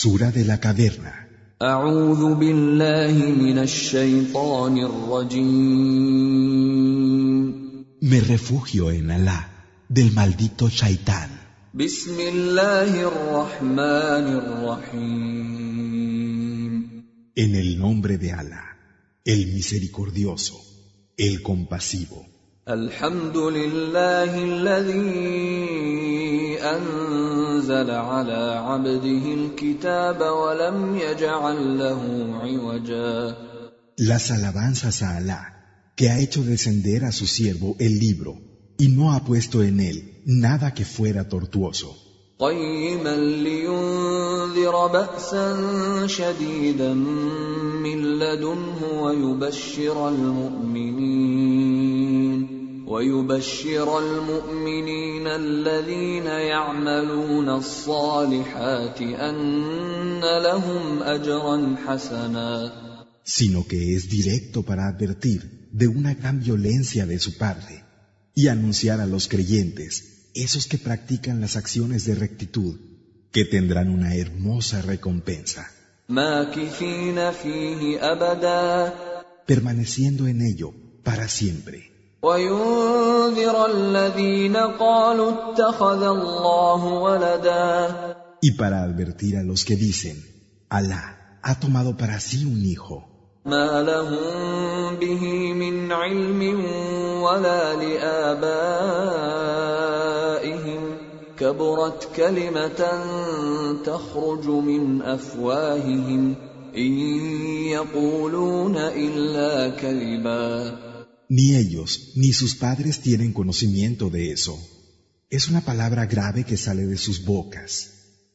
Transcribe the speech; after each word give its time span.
Sura 0.00 0.30
de 0.32 0.44
la 0.46 0.58
caverna. 0.58 1.28
Me 8.10 8.20
refugio 8.20 8.90
en 8.90 9.10
Alá 9.10 9.40
del 9.90 10.12
maldito 10.12 10.70
shaitán. 10.70 11.30
En 17.34 17.54
el 17.54 17.78
nombre 17.78 18.16
de 18.16 18.32
Alá, 18.32 18.64
el 19.26 19.46
misericordioso, 19.48 20.56
el 21.18 21.42
compasivo. 21.42 22.26
أنزل 26.62 27.90
على 27.90 28.42
عبده 28.66 29.24
الكتاب 29.34 30.20
ولم 30.20 30.96
يجعل 30.96 31.78
له 31.78 32.00
عوجا 32.42 33.36
Las 33.98 34.30
alabanzas 34.30 35.02
a 35.02 35.16
Alá, 35.18 35.42
que 35.96 36.08
ha 36.08 36.18
hecho 36.18 36.42
descender 36.42 37.04
a 37.04 37.12
su 37.12 37.26
siervo 37.26 37.76
el 37.78 37.98
libro 37.98 38.32
y 38.78 38.88
no 38.88 39.12
ha 39.12 39.24
puesto 39.24 39.62
en 39.62 39.80
él 39.80 40.22
nada 40.24 40.72
que 40.72 40.84
fuera 40.84 41.28
tortuoso, 41.28 41.96
قيما 42.38 43.16
لينذر 43.16 44.86
بأسا 44.86 45.46
شديدا 46.06 46.94
من 47.84 48.18
لدنه 48.18 49.02
ويبشر 49.02 50.08
المؤمنين 50.08 51.81
ويبشر 52.91 53.99
المؤمنين 53.99 55.27
الذين 55.27 56.25
يعملون 56.25 57.49
الصالحات 57.49 59.01
أن 59.01 60.21
لهم 60.21 61.03
أجرا 61.03 61.75
حسنا 61.85 62.71
sino 63.23 63.67
que 63.67 63.93
es 63.95 64.09
directo 64.09 64.63
para 64.63 64.87
advertir 64.87 65.69
de 65.71 65.87
una 65.87 66.13
gran 66.13 66.39
violencia 66.39 67.05
de 67.05 67.19
su 67.19 67.37
parte 67.37 67.83
y 68.33 68.47
anunciar 68.47 69.01
a 69.01 69.05
los 69.05 69.27
creyentes, 69.27 70.31
esos 70.33 70.67
que 70.67 70.77
practican 70.77 71.41
las 71.41 71.57
acciones 71.57 72.05
de 72.05 72.15
rectitud, 72.15 72.75
que 73.33 73.43
tendrán 73.43 73.89
una 73.89 74.15
hermosa 74.15 74.81
recompensa, 74.81 75.69
ماكثين 76.09 77.31
فيه 77.31 77.99
أبدا 78.11 78.93
permaneciendo 79.45 80.27
en 80.27 80.41
ello 80.41 80.73
para 81.03 81.27
siempre. 81.27 81.90
وينذر 82.22 83.66
الذين 83.66 84.56
قالوا 84.56 85.32
اتخذ 85.32 86.02
الله 86.02 86.84
ولدا. 86.84 87.90
Y 88.40 88.52
para 88.52 88.82
advertir 88.82 89.36
a 89.36 89.42
los 89.42 89.64
que 89.64 89.76
dicen, 89.76 90.22
Alá 90.68 91.38
ha 91.42 91.58
tomado 91.58 91.96
para 91.96 92.20
sí 92.20 92.44
un 92.44 92.64
hijo, 92.64 93.08
ما 93.46 93.82
لهم 93.82 94.96
به 94.96 95.52
من 95.52 95.92
علم 95.92 96.64
ولا 97.22 97.74
لآبائهم. 97.74 98.62
كبرت 101.38 102.08
كلمة 102.16 103.04
تخرج 103.84 104.46
من 104.46 105.02
أفواههم. 105.02 106.34
إن 106.76 106.92
يقولون 107.68 108.76
إلا 108.76 109.68
كذبا. 109.68 110.91
ni 111.31 111.55
ellos 111.55 112.13
ni 112.15 112.33
sus 112.33 112.55
padres 112.55 113.01
tienen 113.01 113.33
conocimiento 113.33 114.09
de 114.09 114.31
eso. 114.31 114.57
Es 115.29 115.49
una 115.49 115.61
palabra 115.61 116.05
grave 116.05 116.45
que 116.45 116.57
sale 116.57 116.85
de 116.85 116.97
sus 116.97 117.25
bocas. 117.25 117.71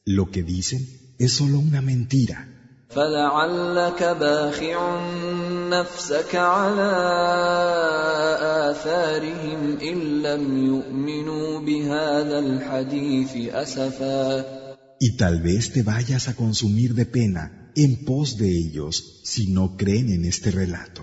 Lo 0.05 0.31
que 0.31 0.43
dicen 0.43 1.15
es 1.19 1.33
solo 1.33 1.59
una 1.59 1.81
mentira. 1.81 2.49
فلعلك 2.95 4.03
باخع 4.03 4.79
نفسك 5.69 6.35
على 6.35 6.93
آثارهم 8.71 9.79
إن 9.81 10.23
لم 10.23 10.67
يؤمنوا 10.67 11.61
بهذا 11.61 12.39
الحديث 12.39 13.55
أسفا 13.55 14.63
Y 15.01 15.17
tal 15.17 15.41
vez 15.41 15.73
te 15.73 15.83
vayas 15.83 16.29
a 16.29 16.35
consumir 16.35 16.95
de 16.95 17.07
pena 17.07 17.73
en 17.75 18.05
pos 18.05 18.37
de 18.37 18.51
ellos 18.51 19.23
si 19.25 19.53
no 19.53 19.77
creen 19.77 20.11
en 20.11 20.25
este 20.25 20.51
relato. 20.51 21.03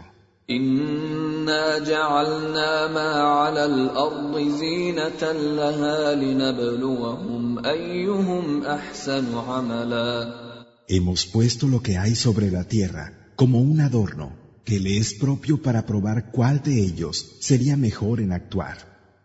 إنا 0.50 1.79
جعلنا 1.79 2.88
ما 2.88 3.12
على 3.22 3.66
الأرض 3.66 4.38
زينة 4.59 5.31
لها 5.31 6.16
لنبلوهم 6.16 7.66
أيهم 7.66 8.66
أحسن 8.66 9.38
عملا 9.38 10.50
Hemos 10.88 11.28
puesto 11.28 11.67
lo 11.67 11.84
que 11.84 11.97
hay 12.00 12.16
sobre 12.16 12.50
la 12.50 12.63
tierra 12.63 13.31
como 13.35 13.62
un 13.62 13.79
adorno 13.79 14.34
que 14.66 14.79
le 14.79 14.97
es 14.97 15.13
propio 15.13 15.62
para 15.62 15.85
probar 15.85 16.31
cuál 16.31 16.63
de 16.63 16.84
ellos 16.84 17.38
sería 17.40 17.78
mejor 17.78 18.19
en 18.19 18.31
actuar. 18.34 18.78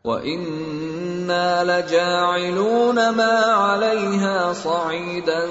وإنا 0.05 1.65
لجاعلون 1.65 3.09
ما 3.09 3.37
عليها 3.45 4.53
صعيدا 4.53 5.49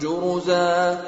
جرزا 0.00 1.00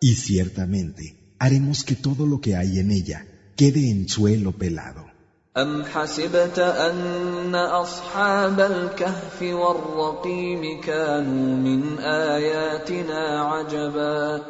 Y 0.00 0.14
ciertamente 0.14 1.15
haremos 1.38 1.84
que 1.84 1.96
todo 1.96 2.26
lo 2.26 2.40
que 2.40 2.56
hay 2.56 2.78
en 2.78 2.90
ella 2.90 3.26
quede 3.56 3.90
en 3.90 4.08
suelo 4.08 4.52
pelado. 4.52 5.12
أم 5.56 5.84
حسبت 5.84 6.58
أن 6.58 7.54
أصحاب 7.54 8.60
الكهف 8.60 9.42
والرقيم 9.42 10.80
كانوا 10.80 11.56
من 11.56 11.98
آياتنا 11.98 13.42
عجبا 13.42 14.42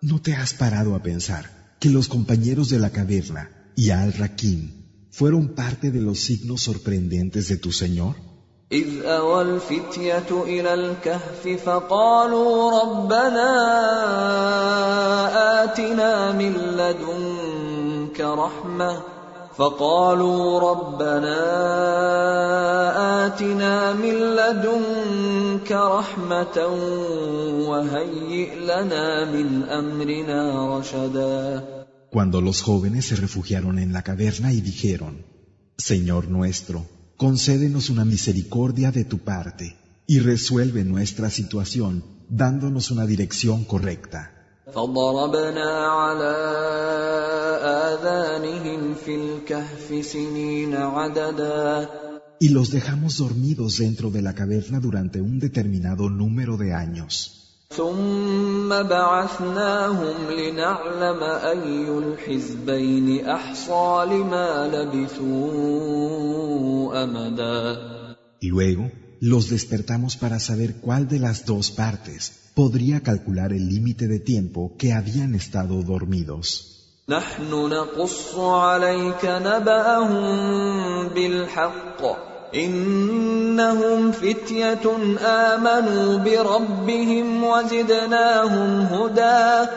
¿No 0.00 0.22
te 0.22 0.32
has 0.34 0.54
parado 0.54 0.94
a 0.94 1.02
pensar 1.02 1.74
que 1.78 1.90
los 1.90 2.08
compañeros 2.08 2.70
de 2.70 2.78
la 2.78 2.90
caverna 2.90 3.50
y 3.76 3.90
Al-Rakim 3.90 4.60
fueron 5.10 5.54
parte 5.54 5.90
de 5.90 6.00
los 6.00 6.20
signos 6.20 6.62
sorprendentes 6.62 7.48
de 7.48 7.58
tu 7.58 7.70
Señor? 7.72 8.14
إذ 8.73 9.05
أوى 9.05 9.41
الفتية 9.41 10.43
إلى 10.43 10.73
الكهف 10.73 11.47
فقالوا 11.65 12.81
ربنا 12.81 13.49
آتنا 15.63 16.31
من 16.31 16.53
لدنك 16.53 18.19
رحمة. 18.21 19.13
فقالوا 19.57 20.59
ربنا 20.59 21.39
آتنا 23.25 23.93
من 23.93 24.13
لدنك 24.13 25.71
رحمة 25.71 26.57
وهيئ 27.69 28.55
لنا 28.59 29.25
من 29.25 29.63
أمرنا 29.69 30.77
رشدا. 30.77 31.63
Cuando 32.09 32.41
los 32.41 32.63
jóvenes 32.63 33.05
se 33.05 33.15
refugiaron 33.15 33.77
en 33.79 33.93
la 33.93 34.01
caverna 34.01 34.53
y 34.53 34.61
dijeron, 34.61 35.25
Señor 35.77 36.27
nuestro, 36.29 36.85
concédenos 37.22 37.90
una 37.90 38.04
misericordia 38.04 38.92
de 38.92 39.04
tu 39.04 39.18
parte 39.18 39.76
y 40.06 40.20
resuelve 40.20 40.84
nuestra 40.84 41.30
situación 41.30 42.04
dándonos 42.28 42.90
una 42.90 43.06
dirección 43.06 43.64
correcta. 43.64 44.34
فضربنا 44.74 45.70
على 45.88 46.36
آذانهم 47.64 48.94
في 48.94 49.14
الكهف 49.14 50.04
سنين 50.04 50.74
عددا 50.76 51.88
Y 52.40 52.50
los 52.50 52.70
dejamos 52.70 53.16
dormidos 53.18 53.78
dentro 53.78 54.10
de 54.10 54.22
la 54.22 54.32
caverna 54.34 54.78
durante 54.78 55.20
un 55.20 55.40
determinado 55.40 56.08
número 56.08 56.56
de 56.56 56.72
años. 56.72 57.41
ثم 57.76 58.68
بعثناهم 58.68 60.30
لنعلم 60.30 61.22
أي 61.22 61.98
الحزبين 61.98 63.26
أحصى 63.28 64.06
لما 64.10 64.70
لبثوا 64.74 65.78
أمدا 67.04 67.76
Luego, 68.40 68.90
los 69.20 69.50
despertamos 69.50 70.16
para 70.16 70.38
saber 70.38 70.76
cuál 70.80 71.08
de 71.08 71.18
las 71.18 71.44
dos 71.44 71.70
partes 71.70 72.50
podría 72.54 73.00
calcular 73.02 73.52
el 73.52 73.68
límite 73.68 74.06
de 74.08 74.20
tiempo 74.20 74.76
que 74.78 74.92
habían 74.92 75.34
estado 75.34 75.82
dormidos. 75.82 76.74
نحن 77.08 77.50
نقص 77.50 78.38
عليك 78.38 79.24
نبأهم 79.24 81.08
بالحق 81.08 82.02
إنهم 82.54 84.12
فتية 84.12 84.86
آمنوا 85.20 86.18
بربهم 86.18 87.44
وزدناهم 87.44 88.80
هدى 88.80 89.68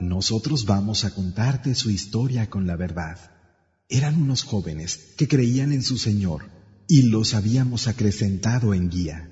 Nosotros 0.00 0.64
vamos 0.64 1.04
a 1.04 1.10
contarte 1.10 1.74
su 1.74 1.90
historia 1.90 2.48
con 2.48 2.66
la 2.66 2.76
verdad. 2.76 3.18
Eran 3.88 4.22
unos 4.22 4.44
jóvenes 4.44 5.14
que 5.16 5.26
creían 5.26 5.72
en 5.72 5.82
su 5.82 5.98
Señor 5.98 6.50
y 6.86 7.02
los 7.02 7.34
habíamos 7.34 7.88
acrecentado 7.88 8.74
en 8.74 8.90
guía. 8.90 9.31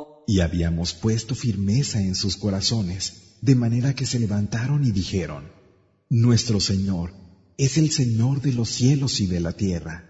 Y 0.31 0.39
habíamos 0.39 0.93
puesto 0.93 1.35
firmeza 1.35 1.99
en 1.99 2.15
sus 2.15 2.37
corazones, 2.37 3.35
de 3.41 3.53
manera 3.53 3.93
que 3.93 4.05
se 4.05 4.17
levantaron 4.17 4.85
y 4.85 4.91
dijeron, 4.91 5.51
Nuestro 6.07 6.61
Señor 6.61 7.11
es 7.57 7.77
el 7.77 7.91
Señor 7.91 8.41
de 8.41 8.53
los 8.53 8.69
cielos 8.69 9.19
y 9.19 9.27
de 9.27 9.41
la 9.41 9.51
tierra. 9.51 10.05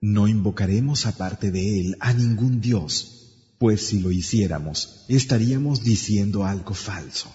No 0.00 0.26
invocaremos 0.26 1.06
aparte 1.06 1.52
de 1.52 1.78
Él 1.78 1.96
a 2.00 2.12
ningún 2.12 2.60
Dios, 2.60 3.54
pues 3.60 3.86
si 3.86 4.00
lo 4.00 4.10
hiciéramos, 4.10 5.04
estaríamos 5.06 5.84
diciendo 5.84 6.44
algo 6.44 6.74
falso. 6.74 7.32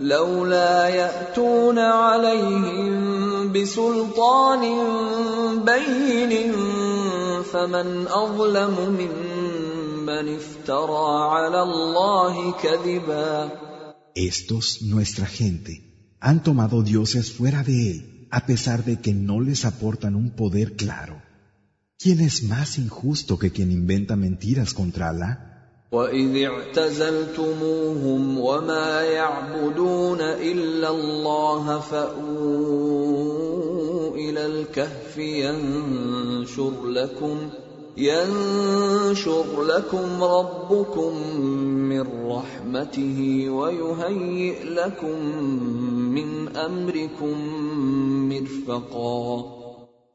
لولا 0.00 0.88
ياتون 0.88 1.78
عليهم 1.78 3.52
بسلطان 3.52 4.62
بين 5.64 6.52
فمن 7.42 8.06
اظلم 8.08 8.76
ممن 9.00 10.36
افترى 10.36 11.08
على 11.34 11.62
الله 11.62 12.52
كذبا 12.52 13.50
Estos, 14.14 14.80
nuestra 14.80 15.26
gente, 15.26 15.72
han 16.20 16.42
tomado 16.42 16.82
dioses 16.82 17.32
fuera 17.32 17.62
de 17.62 17.90
él, 17.90 18.28
a 18.30 18.46
pesar 18.46 18.84
de 18.84 19.00
que 19.00 19.12
no 19.12 19.40
les 19.40 19.64
aportan 19.66 20.14
un 20.16 20.30
poder 20.30 20.74
claro. 20.74 21.20
¿Quién 21.98 22.20
es 22.20 22.42
más 22.42 22.78
injusto 22.78 23.38
que 23.38 23.52
quien 23.52 23.70
inventa 23.70 24.16
mentiras 24.16 24.74
contra 24.74 25.10
Allah? 25.10 25.49
واذ 25.91 26.43
اعتزلتموهم 26.43 28.39
وما 28.39 29.01
يعبدون 29.01 30.21
الا 30.21 30.89
الله 30.89 31.79
فاووا 31.79 33.41
إلى 34.15 34.45
الكهف 34.45 35.17
ينشر 35.17 36.85
لكم 36.85 37.49
ينشر 37.97 39.63
لكم 39.63 40.23
ربكم 40.23 41.27
من 41.91 42.07
رحمته 42.27 43.49
ويهيئ 43.49 44.63
لكم 44.63 45.25
من 46.15 46.57
امركم 46.57 47.37
مرفقا. 48.29 49.61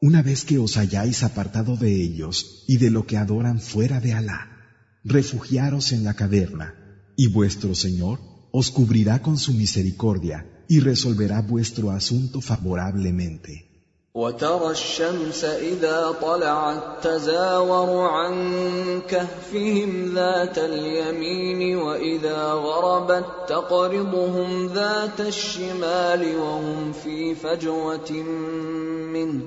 Una 0.01 0.21
vez 0.21 0.43
que 0.45 0.57
os 0.59 0.77
hayáis 0.77 1.23
apartado 1.23 1.75
de 1.75 1.91
ellos 2.03 2.65
y 2.67 2.77
de 2.77 2.89
lo 2.89 3.05
que 3.05 3.17
adoran 3.17 3.59
fuera 3.59 3.99
de 3.99 4.13
Alá, 4.13 4.56
refugiaros 5.07 5.93
en 5.93 6.03
la 6.03 6.13
caverna, 6.13 6.75
y 7.15 7.27
vuestro 7.27 7.73
Señor 7.73 8.19
os 8.51 8.71
cubrirá 8.71 9.21
con 9.21 9.37
su 9.37 9.53
misericordia 9.53 10.45
y 10.67 10.79
resolverá 10.79 11.41
vuestro 11.41 11.91
asunto 11.91 12.41
favorablemente. 12.41 13.67
وترى 14.17 14.71
الشمس 14.71 15.43
إذا 15.43 16.15
طلعت 16.21 16.83
تزاور 17.03 18.09
عن 18.09 18.33
كهفهم 19.09 20.15
ذات 20.15 20.57
اليمين 20.57 21.77
وإذا 21.77 22.51
غربت 22.51 23.25
تقرضهم 23.47 24.73
ذات 24.73 25.21
الشمال 25.21 26.37
وهم 26.37 26.93
في 26.93 27.35
فجوة 27.35 28.11
منه 29.13 29.41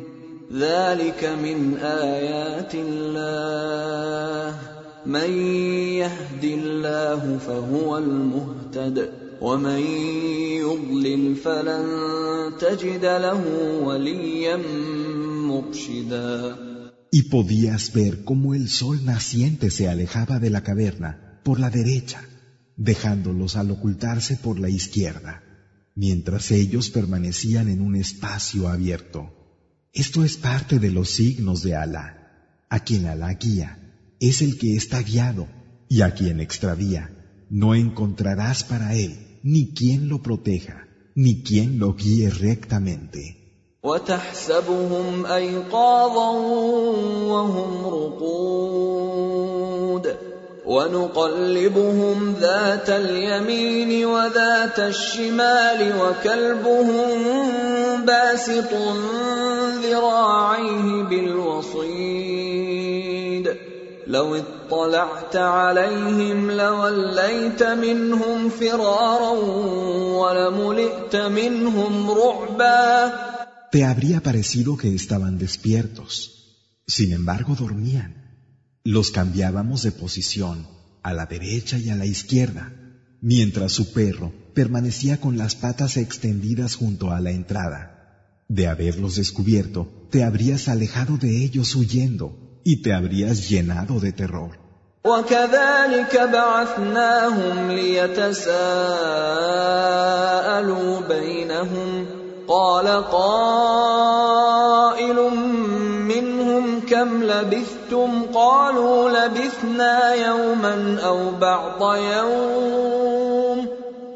ذلك 0.53 1.25
من 1.25 1.77
آيات 1.77 2.75
الله 2.75 4.80
من 5.06 5.32
يهد 6.02 6.44
الله 6.44 7.38
فهو 7.38 7.98
المهتد 7.98 9.10
ومن 9.42 9.80
يضلل 10.66 11.36
فلن 11.36 11.86
تجد 12.60 13.06
له 13.06 13.42
وليا 13.84 14.58
مرشدا 15.48 16.56
Y 17.12 17.30
podías 17.30 17.94
ver 17.94 18.26
cómo 18.26 18.56
el 18.56 18.68
sol 18.68 19.06
naciente 19.06 19.72
se 19.72 19.88
alejaba 19.88 20.40
de 20.40 20.50
la 20.50 20.64
caverna 20.64 21.40
por 21.46 21.62
la 21.62 21.70
derecha, 21.70 22.22
dejándolos 22.76 23.56
al 23.56 23.72
ocultarse 23.72 24.36
por 24.36 24.60
la 24.60 24.70
izquierda, 24.70 25.42
mientras 25.96 26.52
ellos 26.52 26.90
permanecían 26.90 27.70
en 27.70 27.80
un 27.80 27.96
espacio 27.96 28.68
abierto. 28.68 29.32
Esto 29.94 30.26
es 30.26 30.36
parte 30.36 30.80
de 30.80 30.92
los 30.92 31.10
signos 31.10 31.64
de 31.64 31.76
Alá, 31.76 32.66
a 32.70 32.82
quien 32.82 33.06
Alá 33.06 33.34
guía 33.36 33.86
Es 34.21 34.43
el 34.43 34.59
que 34.59 34.77
está 34.77 35.03
guiado, 35.03 35.49
y 35.89 36.03
a 36.03 36.15
quien 36.15 36.41
extravía, 36.41 37.11
no 37.49 37.75
encontrarás 37.75 38.63
para 38.65 38.95
él 38.95 39.41
ni 39.43 39.73
quien 39.73 40.09
lo 40.09 40.23
proteja, 40.23 40.87
ni 41.15 41.43
quien 41.43 41.79
lo 41.79 41.95
guíe 41.95 42.31
rectamente. 42.31 43.37
وتحسبهم 43.83 45.27
أيقاظا 45.27 46.31
وهم 47.33 47.87
رقود 47.87 49.31
ونقلبهم 50.67 52.35
ذات 52.41 52.91
اليمين 52.91 54.07
وذات 54.07 54.79
الشمال 54.79 55.93
وكلبهم 56.01 57.25
باسط 58.05 58.73
ذراعيه 59.83 61.03
بالوصيد 61.03 62.50
لو 64.10 64.36
اطلعت 64.36 65.36
عليهم 65.36 66.52
لوليت 66.52 67.64
منهم 67.64 68.50
فرارا 68.50 69.32
ولملئت 70.22 71.16
منهم 71.16 72.12
رعبا 72.12 73.26
Te 73.72 73.84
habría 73.84 74.22
parecido 74.22 74.78
que 74.78 74.96
estaban 74.96 75.38
despiertos. 75.38 76.14
Sin 76.88 77.12
embargo, 77.12 77.56
dormían. 77.56 78.12
Los 78.86 79.12
cambiábamos 79.12 79.82
de 79.82 79.92
posición, 79.92 80.68
a 81.04 81.12
la 81.12 81.26
derecha 81.26 81.78
y 81.78 81.90
a 81.90 81.96
la 81.96 82.06
izquierda, 82.06 82.72
mientras 83.22 83.74
su 83.74 83.92
perro 83.92 84.32
permanecía 84.54 85.20
con 85.20 85.38
las 85.38 85.56
patas 85.56 85.98
extendidas 85.98 86.76
junto 86.76 87.12
a 87.12 87.20
la 87.20 87.32
entrada. 87.32 87.82
De 88.48 88.68
haberlos 88.68 89.16
descubierto, 89.16 90.08
te 90.12 90.24
habrías 90.24 90.70
alejado 90.70 91.18
de 91.18 91.44
ellos 91.44 91.76
huyendo 91.76 92.46
Y 92.65 92.83
te 92.83 92.93
habrías 92.95 93.49
llenado 93.49 94.01
de 94.01 94.13
terror. 94.13 94.61
وكذلك 95.05 96.21
بعثناهم 96.33 97.71
ليتساءلوا 97.71 98.61
بينهم. 101.09 102.07
قال 102.49 102.87
قائل 103.13 104.11
منهم 106.09 106.81
كم 106.81 107.23
لبثتم؟ 107.23 108.23
قالوا 108.35 109.11
لبثنا 109.11 110.15
يوما 110.15 111.01
أو 111.05 111.31
بعض 111.31 111.97
يوم. 111.97 113.10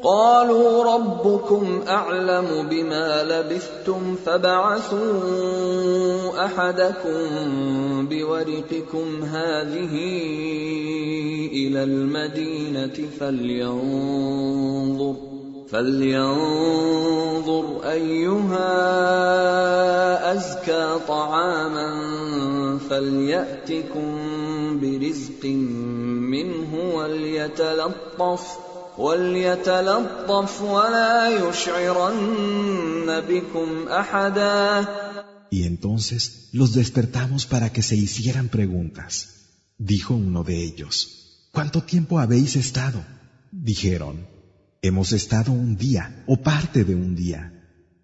قالوا 0.05 0.95
ربكم 0.95 1.81
أعلم 1.87 2.67
بما 2.69 3.23
لبثتم 3.23 4.15
فبعثوا 4.15 5.05
أحدكم 6.45 7.17
بورقكم 8.09 9.23
هذه 9.23 9.95
إلى 11.51 11.83
المدينة 11.83 13.07
فلينظر 13.19 15.15
فلينظر 15.69 17.65
أيها 17.91 18.71
أزكى 20.33 20.99
طعاما 21.07 21.89
فليأتكم 22.89 24.09
برزق 24.81 25.45
منه 25.45 26.95
وليتلطف 26.95 28.74
Y 35.51 35.63
entonces 35.63 36.49
los 36.53 36.73
despertamos 36.73 37.45
para 37.45 37.71
que 37.71 37.81
se 37.81 37.95
hicieran 37.95 38.49
preguntas. 38.49 39.13
Dijo 39.77 40.15
uno 40.15 40.43
de 40.43 40.63
ellos, 40.63 41.49
¿cuánto 41.51 41.83
tiempo 41.83 42.19
habéis 42.19 42.55
estado? 42.55 43.05
Dijeron, 43.51 44.27
hemos 44.81 45.11
estado 45.11 45.51
un 45.51 45.75
día 45.75 46.23
o 46.27 46.37
parte 46.37 46.83
de 46.83 46.95
un 46.95 47.15
día. 47.15 47.51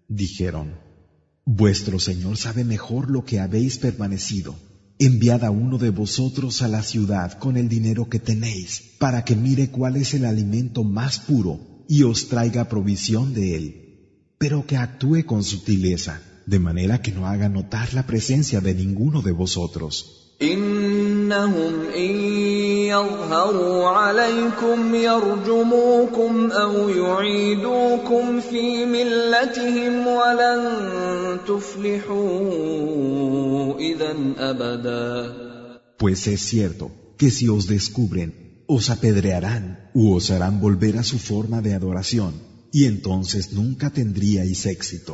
Dijeron, 0.08 0.78
vuestro 1.44 1.98
Señor 1.98 2.36
sabe 2.36 2.64
mejor 2.64 3.10
lo 3.10 3.24
que 3.24 3.40
habéis 3.40 3.78
permanecido. 3.78 4.54
Enviad 4.98 5.44
a 5.44 5.50
uno 5.50 5.78
de 5.78 5.90
vosotros 5.90 6.62
a 6.62 6.68
la 6.68 6.82
ciudad 6.82 7.38
con 7.38 7.56
el 7.56 7.68
dinero 7.68 8.08
que 8.08 8.18
tenéis, 8.18 8.82
para 8.98 9.24
que 9.24 9.36
mire 9.36 9.70
cuál 9.70 9.96
es 9.96 10.14
el 10.14 10.24
alimento 10.24 10.84
más 10.84 11.18
puro 11.18 11.84
y 11.88 12.02
os 12.02 12.28
traiga 12.28 12.68
provisión 12.68 13.34
de 13.34 13.56
él. 13.56 13.82
pero 14.42 14.66
que 14.66 14.76
actúe 14.76 15.24
con 15.24 15.44
sutileza, 15.44 16.20
de 16.46 16.58
manera 16.58 17.00
que 17.00 17.12
no 17.12 17.28
haga 17.28 17.48
notar 17.48 17.94
la 17.94 18.08
presencia 18.08 18.60
de 18.60 18.74
ninguno 18.74 19.22
de 19.22 19.30
vosotros. 19.30 20.34
إنهم 21.31 21.73
إن 21.95 22.15
يظهروا 22.93 23.87
عليكم 23.87 24.95
يرجموكم 24.95 26.51
أو 26.51 26.89
يعيدوكم 26.89 28.39
في 28.41 28.85
ملتهم 28.85 30.07
ولن 30.07 30.61
تفلحوا 31.47 32.27
إذا 33.79 34.15
أبدا 34.37 35.47
Pues 35.97 36.27
es 36.27 36.41
cierto 36.51 36.91
que 37.17 37.31
si 37.31 37.45
os 37.49 37.65
descubren, 37.75 38.29
os 38.67 38.83
apedrearán 38.95 39.63
u 40.01 40.03
os 40.17 40.25
harán 40.31 40.55
volver 40.65 40.95
a 40.97 41.03
su 41.11 41.17
forma 41.17 41.59
de 41.65 41.73
adoración, 41.73 42.33
y 42.71 42.85
entonces 42.85 43.43
nunca 43.59 43.89
tendríais 43.89 44.59
éxito. 44.77 45.13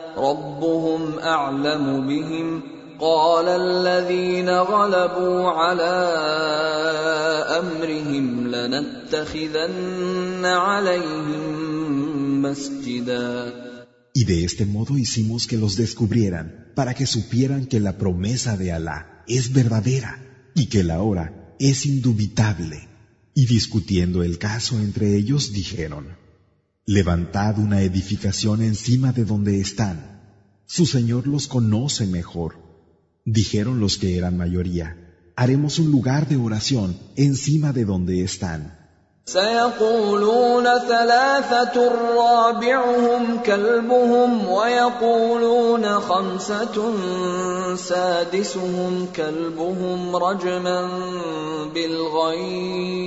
ربهم 0.16 1.18
اعلم 1.18 2.06
بهم 2.08 2.62
قال 3.00 3.48
الذين 3.48 4.48
غلبوا 4.48 5.50
على 5.50 5.96
امرهم 7.60 8.48
لنتخذن 8.48 10.44
عليهم 10.44 12.42
مسجدا 12.42 13.66
Y 14.18 14.24
de 14.24 14.44
este 14.44 14.64
modo 14.64 14.96
hicimos 14.96 15.46
que 15.46 15.58
los 15.58 15.76
descubrieran, 15.76 16.72
para 16.74 16.94
que 16.94 17.04
supieran 17.04 17.66
que 17.66 17.80
la 17.80 17.98
promesa 17.98 18.56
de 18.56 18.72
Alá 18.72 19.22
es 19.28 19.52
verdadera 19.52 20.12
y 20.54 20.70
que 20.70 20.82
la 20.82 21.02
hora 21.02 21.54
es 21.58 21.84
indubitable. 21.84 22.88
Y 23.34 23.44
discutiendo 23.44 24.22
el 24.22 24.38
caso 24.38 24.78
entre 24.78 25.14
ellos 25.16 25.52
dijeron, 25.52 26.16
Levantad 26.90 27.58
una 27.58 27.82
edificación 27.82 28.62
encima 28.62 29.12
de 29.12 29.24
donde 29.24 29.60
están. 29.60 29.96
Su 30.66 30.86
Señor 30.86 31.26
los 31.26 31.48
conoce 31.48 32.06
mejor. 32.06 32.54
Dijeron 33.24 33.80
los 33.80 33.98
que 33.98 34.16
eran 34.16 34.36
mayoría, 34.36 34.96
haremos 35.34 35.78
un 35.78 35.90
lugar 35.90 36.28
de 36.28 36.36
oración 36.36 36.96
encima 37.16 37.72
de 37.72 37.84
donde 37.84 38.22
están. 38.22 38.86
سيقولون 39.26 40.64
ثلاثة 40.78 41.76
رابعهم 42.16 43.38
كلبهم 43.46 44.48
ويقولون 44.48 46.00
خمسة 46.00 46.76
سادسهم 47.76 49.08
كلبهم 49.16 50.16
رجما 50.16 50.90
بالغيب 51.74 53.06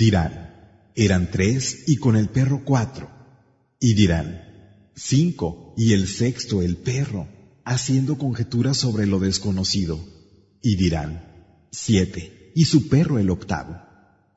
Dirán, 0.00 0.32
eran 0.94 1.30
tres 1.30 1.84
y 1.86 1.96
con 1.96 2.16
el 2.16 2.30
perro 2.30 2.64
cuatro. 2.64 3.10
Y 3.78 3.92
dirán, 3.92 4.40
cinco 4.96 5.74
y 5.76 5.92
el 5.92 6.08
sexto 6.08 6.62
el 6.62 6.78
perro, 6.78 7.28
haciendo 7.66 8.16
conjeturas 8.16 8.78
sobre 8.78 9.06
lo 9.06 9.18
desconocido. 9.18 10.00
Y 10.62 10.76
dirán, 10.76 11.66
siete 11.70 12.50
y 12.54 12.64
su 12.64 12.88
perro 12.88 13.18
el 13.18 13.28
octavo. 13.28 13.76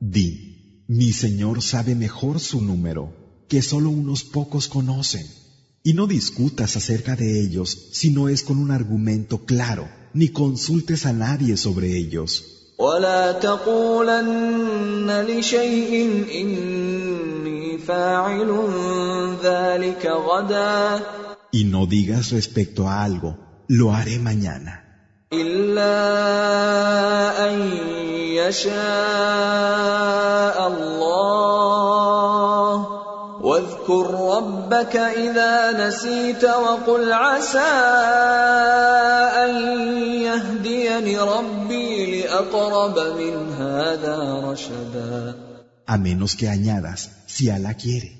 Di, 0.00 0.84
mi 0.86 1.12
Señor 1.12 1.62
sabe 1.62 1.94
mejor 1.94 2.40
su 2.40 2.60
número, 2.60 3.46
que 3.48 3.62
solo 3.62 3.88
unos 3.88 4.22
pocos 4.22 4.68
conocen. 4.68 5.26
Y 5.82 5.94
no 5.94 6.06
discutas 6.06 6.76
acerca 6.76 7.16
de 7.16 7.40
ellos 7.40 7.88
si 7.92 8.10
no 8.10 8.28
es 8.28 8.42
con 8.42 8.58
un 8.58 8.70
argumento 8.70 9.46
claro, 9.46 9.88
ni 10.12 10.28
consultes 10.28 11.06
a 11.06 11.14
nadie 11.14 11.56
sobre 11.56 11.96
ellos. 11.96 12.53
ولا 12.78 13.32
تقولن 13.32 15.10
لشيء 15.28 15.92
اني 16.34 17.78
فاعل 17.78 18.50
ذلك 19.42 20.06
غدا 20.06 21.02
Y 21.54 21.62
no 21.64 21.86
digas 21.86 22.32
respecto 22.32 22.88
a 22.88 23.04
algo, 23.04 23.30
lo 23.68 23.92
haré 23.92 24.18
mañana, 24.18 24.82
الا 25.32 25.94
ان 27.46 27.70
يشاء 28.42 28.74
الله 30.68 31.34
واذكر 33.43 34.35
ربك 34.37 34.95
اذا 34.95 35.87
نسيت 35.87 36.43
وقل 36.43 37.13
عسى 37.13 37.73
ان 39.43 39.53
يهديني 40.27 41.19
ربي 41.19 42.21
لاقرب 42.21 42.99
من 43.19 43.53
هذا 43.53 44.41
رشدا 44.43 45.49
a 45.89 45.97
menos 45.97 46.35
que 46.35 46.47
añadas, 46.47 46.99
si 47.25 47.49
Alá 47.49 47.73
quiere. 47.73 48.11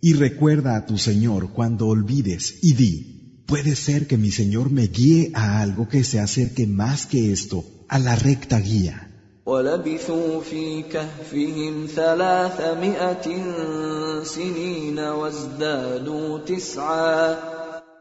Y 0.00 0.12
recuerda 0.12 0.76
a 0.76 0.86
tu 0.86 0.96
Señor 0.96 1.50
cuando 1.50 1.88
olvides 1.88 2.60
y 2.62 2.74
di, 2.74 3.42
puede 3.48 3.74
ser 3.74 4.06
que 4.06 4.16
mi 4.16 4.30
Señor 4.30 4.70
me 4.70 4.86
guíe 4.86 5.32
a 5.34 5.60
algo 5.60 5.88
que 5.88 6.04
se 6.04 6.20
acerque 6.20 6.68
más 6.68 7.06
que 7.06 7.32
esto, 7.32 7.64
a 7.88 7.98
la 7.98 8.14
recta 8.14 8.60
guía. 8.60 9.09
ولبثوا 9.51 10.41
في 10.41 10.81
كهفهم 10.81 11.87
ثلاثمائة 11.95 13.27
سنين 14.23 14.99
وازدادوا 14.99 16.37
تسعا. 16.37 17.35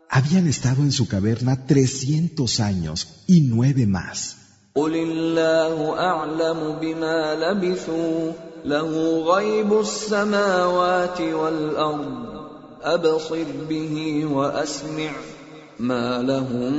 Habían 0.09 0.47
estado 0.49 0.83
en 0.83 0.93
su 0.93 1.09
caverna 1.09 1.67
trescientos 1.67 2.61
años 2.61 3.25
y 3.27 3.41
nueve 3.55 3.87
más. 3.87 4.37
قل 4.75 4.95
الله 4.95 5.99
أعلم 5.99 6.79
بما 6.81 7.35
لبثوا 7.35 8.33
له 8.65 9.19
غيب 9.35 9.81
السماوات 9.81 11.21
والأرض. 11.21 12.27
أبصر 12.83 13.45
به 13.69 14.27
وأسمع. 14.27 15.13
ما 15.79 16.23
لهم 16.23 16.73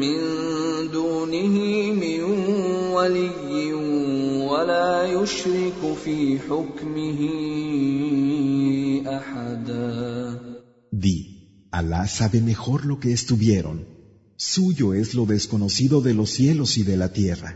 من 0.00 0.18
دونه 0.90 1.56
من 1.92 2.22
ولي. 2.92 3.47
ولا 4.57 5.03
يشرك 5.03 5.95
في 6.05 6.39
حكمه 6.39 7.19
أحدا 9.07 10.53
Di, 10.91 11.67
Alá 11.71 12.07
sabe 12.07 12.39
mejor 12.39 12.85
lo 12.85 12.99
que 12.99 13.11
estuvieron. 13.11 13.77
Suyo 14.37 14.93
es 14.93 15.15
lo 15.15 15.25
desconocido 15.25 16.01
de 16.01 16.13
los 16.13 16.29
cielos 16.29 16.77
y 16.77 16.83
de 16.83 16.97
la 16.97 17.09
tierra. 17.11 17.51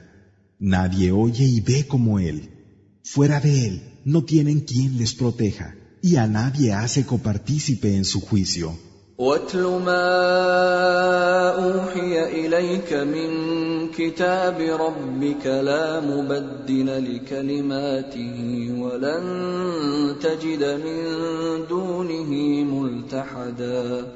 Nadie 0.59 1.11
oye 1.11 1.45
y 1.45 1.59
ve 1.61 1.85
como 1.87 2.19
Él. 2.19 2.49
Fuera 3.03 3.39
de 3.39 3.67
Él 3.67 3.75
no 4.05 4.23
tienen 4.23 4.61
quien 4.61 4.97
les 4.97 5.13
proteja, 5.13 5.75
y 6.01 6.15
a 6.15 6.25
nadie 6.27 6.73
hace 6.73 7.05
copartícipe 7.05 7.95
en 7.95 8.05
su 8.05 8.21
juicio. 8.21 8.75
واتل 9.17 9.63
ما 9.63 10.07
اوحي 11.49 12.45
اليك 12.45 12.93
من 12.93 13.29
كتاب 13.97 14.57
ربك 14.59 15.45
لا 15.45 15.99
مبدل 15.99 16.87
لكلماته 17.07 18.37
ولن 18.81 19.25
تجد 20.21 20.63
من 20.85 20.99
دونه 21.69 22.31
ملتحدا 22.63 24.07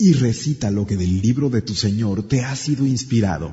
Y 0.00 0.12
recita 0.12 0.70
lo 0.70 0.86
que 0.86 0.96
del 0.96 1.20
libro 1.20 1.50
de 1.50 1.60
tu 1.60 1.74
Señor 1.74 2.22
te 2.22 2.42
ha 2.42 2.54
sido 2.54 2.86
inspirado. 2.86 3.48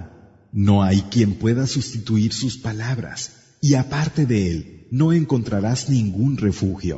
No 0.52 0.84
hay 0.84 1.02
quien 1.14 1.34
pueda 1.34 1.66
sustituir 1.66 2.34
sus 2.34 2.58
palabras, 2.58 3.20
y 3.62 3.74
aparte 3.74 4.28
de 4.28 4.52
Él 4.52 4.88
no 4.92 5.12
encontrarás 5.12 5.90
ningún 5.90 6.38
refugio. 6.38 6.98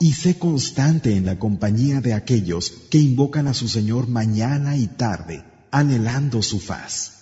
Y 0.00 0.12
sé 0.12 0.38
constante 0.38 1.16
en 1.16 1.26
la 1.26 1.38
compañía 1.38 2.00
de 2.00 2.14
aquellos 2.14 2.72
que 2.90 2.98
invocan 2.98 3.48
a 3.48 3.54
su 3.54 3.68
Señor 3.68 4.08
mañana 4.08 4.76
y 4.76 4.86
tarde, 4.86 5.44
anhelando 5.72 6.40
su 6.42 6.60
faz. 6.60 7.12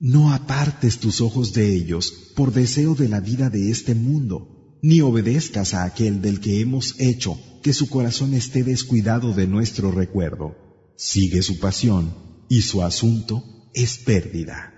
No 0.00 0.32
apartes 0.32 0.98
tus 0.98 1.20
ojos 1.20 1.52
de 1.52 1.74
ellos 1.74 2.12
por 2.34 2.52
deseo 2.52 2.94
de 2.94 3.08
la 3.08 3.20
vida 3.20 3.50
de 3.50 3.70
este 3.70 3.94
mundo, 3.94 4.78
ni 4.82 5.00
obedezcas 5.00 5.74
a 5.74 5.84
aquel 5.84 6.20
del 6.20 6.40
que 6.40 6.60
hemos 6.60 6.94
hecho 6.98 7.38
que 7.62 7.72
su 7.72 7.88
corazón 7.88 8.34
esté 8.34 8.64
descuidado 8.64 9.32
de 9.32 9.46
nuestro 9.46 9.92
recuerdo. 9.92 10.56
Sigue 10.96 11.42
su 11.42 11.58
pasión 11.58 12.14
y 12.48 12.62
su 12.62 12.82
asunto 12.82 13.44
es 13.74 13.98
pérdida. 13.98 14.77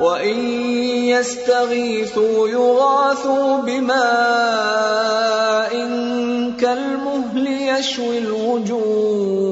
وان 0.00 0.38
يستغيثوا 1.08 2.48
يغاثوا 2.48 3.60
بماء 3.62 5.00
كالمهل 6.60 7.46
يشوي 7.46 8.18
الوجوه 8.18 9.50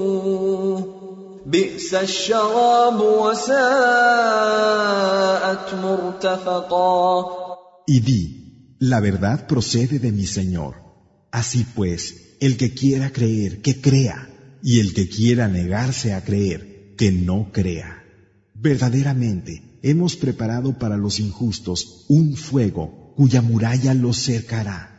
بئس 1.47 1.95
الشراب 1.95 3.00
وساءت 3.00 3.59
مرتفقا 5.75 7.38
Y 7.91 8.00
di, 8.00 8.77
la 8.81 9.00
verdad 9.00 9.47
procede 9.47 9.99
de 9.99 10.12
mi 10.12 10.27
Señor. 10.27 10.75
Así 11.31 11.65
pues, 11.75 12.37
el 12.41 12.59
que 12.59 12.75
quiera 12.75 13.11
creer, 13.11 13.62
que 13.62 13.81
crea, 13.81 14.29
y 14.62 14.81
el 14.81 14.93
que 14.93 15.09
quiera 15.09 15.49
negarse 15.49 16.12
a 16.12 16.23
creer, 16.23 16.95
que 16.99 17.11
no 17.12 17.50
crea. 17.50 18.05
Verdaderamente, 18.55 19.72
hemos 19.84 20.16
preparado 20.16 20.80
para 20.80 20.98
los 20.98 21.20
injustos 21.20 22.06
un 22.08 22.36
fuego 22.36 23.13
cuya 23.16 23.42
muralla 23.42 23.94
los 23.94 24.18
cercará. 24.18 24.90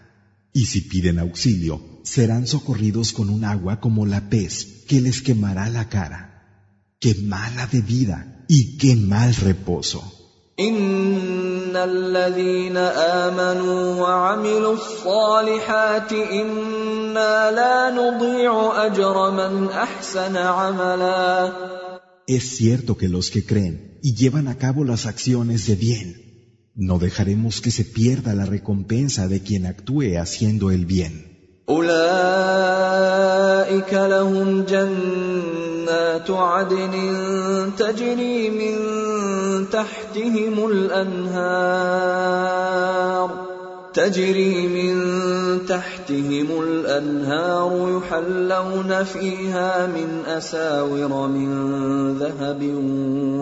Y 0.52 0.66
si 0.66 0.82
piden 0.82 1.18
auxilio, 1.18 1.80
serán 2.04 2.46
socorridos 2.46 3.12
con 3.12 3.28
un 3.30 3.44
agua 3.44 3.80
como 3.80 4.06
la 4.06 4.28
pez 4.28 4.84
que 4.86 5.00
les 5.00 5.22
quemará 5.22 5.68
la 5.70 5.88
cara. 5.88 6.20
Qué 7.00 7.14
mala 7.16 7.66
bebida 7.66 8.44
y 8.46 8.76
qué 8.76 8.94
mal 8.94 9.34
reposo. 9.34 10.12
Es 22.26 22.56
cierto 22.56 22.96
que 22.96 23.08
los 23.08 23.30
que 23.30 23.44
creen 23.44 23.93
y 24.03 24.15
llevan 24.15 24.47
a 24.47 24.57
cabo 24.57 24.83
las 24.83 25.05
acciones 25.05 25.67
de 25.67 25.75
bien, 25.75 26.15
no 26.75 26.99
dejaremos 26.99 27.61
que 27.61 27.71
se 27.71 27.83
pierda 27.83 28.33
la 28.33 28.45
recompensa 28.45 29.27
de 29.27 29.41
quien 29.41 29.65
actúe 29.65 30.17
haciendo 30.17 30.71
el 30.71 30.85
bien. 30.85 31.25
أولئك 31.69 31.93
لهم 33.93 34.65
جنات 34.65 36.29
عدن 36.29 36.93
تجري 37.77 38.49
من 38.49 38.75
تحتهم 39.69 40.65
الأنهار 40.71 41.89
تجري 43.94 44.68
من 44.68 44.94
تحتهم 45.66 46.62
الأنهار 46.62 47.98
يحلون 47.98 49.04
فيها 49.04 49.86
من 49.86 50.22
أساور 50.26 51.28
من 51.28 51.48
ذهب 52.18 52.62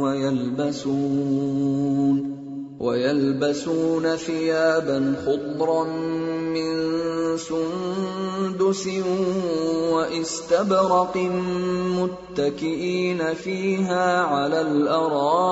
ويلبسون 0.03 1.53
ويلبسون 2.81 4.17
ثيابا 4.17 5.15
خضرا 5.27 5.85
من 6.55 6.93
سندس 7.37 8.89
واستبرق 9.93 11.17
متكئين 11.97 13.35
فيها 13.35 14.23
على 14.23 14.61
الأرائك 14.61 15.43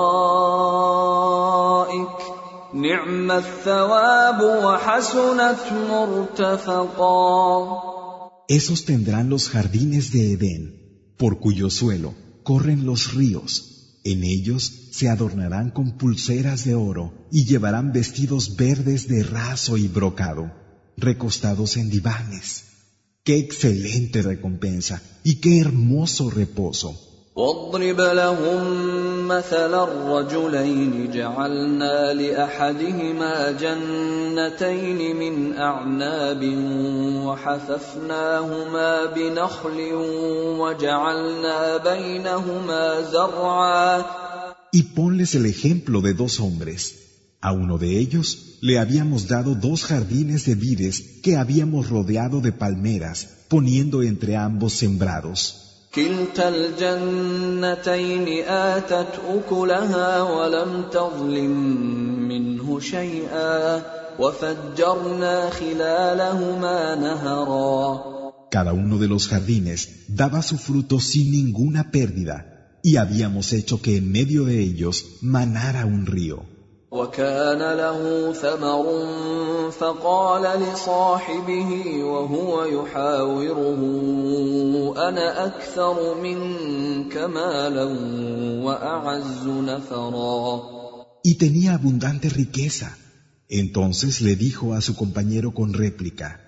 نعم 2.74 3.30
الثواب 3.30 4.40
وحسنت 4.42 5.72
مرتفقا 5.90 7.26
Esos 8.48 8.84
tendrán 8.84 9.28
los 9.28 9.48
jardines 9.48 10.12
de 10.12 10.32
Edén, 10.32 10.62
por 11.16 11.40
cuyo 11.40 11.68
suelo 11.70 12.14
corren 12.44 12.86
los 12.86 13.14
ríos 13.14 13.76
En 14.04 14.22
ellos 14.22 14.62
se 14.92 15.08
adornarán 15.08 15.70
con 15.70 15.98
pulseras 15.98 16.64
de 16.64 16.76
oro 16.76 17.26
y 17.32 17.44
llevarán 17.44 17.92
vestidos 17.92 18.54
verdes 18.54 19.08
de 19.08 19.24
raso 19.24 19.76
y 19.76 19.88
brocado, 19.88 20.52
recostados 20.96 21.76
en 21.76 21.90
divanes. 21.90 22.66
¡Qué 23.24 23.36
excelente 23.38 24.22
recompensa 24.22 25.02
y 25.24 25.40
qué 25.40 25.58
hermoso 25.58 26.30
reposo! 26.30 27.09
واضرب 27.36 28.00
لهم 28.00 29.28
مثل 29.28 29.74
الرجلين 29.74 31.10
جعلنا 31.10 32.12
لاحدهما 32.12 33.50
جنتين 33.50 35.16
من 35.16 35.56
اعناب 35.56 36.42
وحففناهما 37.26 39.06
بنخل 39.06 39.78
وجعلنا 40.60 41.76
بينهما 41.76 43.02
زرعا 43.12 44.04
Y 44.72 44.82
ponles 44.82 45.34
el 45.34 45.46
ejemplo 45.46 46.00
de 46.00 46.12
dos 46.14 46.40
hombres. 46.40 46.80
A 47.40 47.52
uno 47.52 47.78
de 47.78 47.98
ellos 47.98 48.58
le 48.60 48.78
habíamos 48.78 49.28
dado 49.28 49.54
dos 49.54 49.84
jardines 49.84 50.46
de 50.46 50.54
vides 50.54 51.20
que 51.22 51.36
habíamos 51.36 51.88
rodeado 51.88 52.40
de 52.40 52.52
palmeras, 52.52 53.28
poniendo 53.48 54.02
entre 54.02 54.36
ambos 54.36 54.72
sembrados. 54.72 55.66
كلتا 55.94 56.48
الجنتين 56.48 58.44
آتت 58.48 59.20
أكلها 59.28 60.22
ولم 60.22 60.84
تظلم 60.92 61.54
منه 62.28 62.80
شيئا 62.80 63.82
وفجرنا 64.18 65.50
خلالهما 65.50 66.94
نهرا 66.94 68.16
Cada 68.50 68.72
uno 68.72 68.96
de 68.98 69.08
los 69.08 69.28
jardines 69.28 70.06
daba 70.08 70.40
su 70.40 70.56
fruto 70.56 71.00
sin 71.00 71.30
ninguna 71.30 71.90
pérdida, 71.90 72.36
y 72.82 72.96
habíamos 72.96 73.52
hecho 73.52 73.82
que 73.82 73.96
en 73.96 74.12
medio 74.12 74.44
de 74.44 74.60
ellos 74.60 75.04
manara 75.20 75.84
un 75.84 76.06
río. 76.06 76.49
وكان 76.90 77.58
له 77.58 78.32
ثمر 78.32 78.84
فقال 79.70 80.60
لصاحبه 80.60 81.70
وهو 82.04 82.64
يحاوره 82.64 83.80
انا 85.08 85.46
اكثر 85.46 86.22
منك 86.22 87.16
مالا 87.16 87.84
واعز 88.64 89.46
نفرا 89.46 90.76
Y 91.24 91.34
tenía 91.34 91.74
abundante 91.74 92.28
riqueza. 92.28 92.96
Entonces 93.48 94.20
le 94.20 94.36
dijo 94.36 94.74
a 94.74 94.80
su 94.80 94.94
compañero 94.94 95.52
con 95.52 95.72
réplica, 95.72 96.40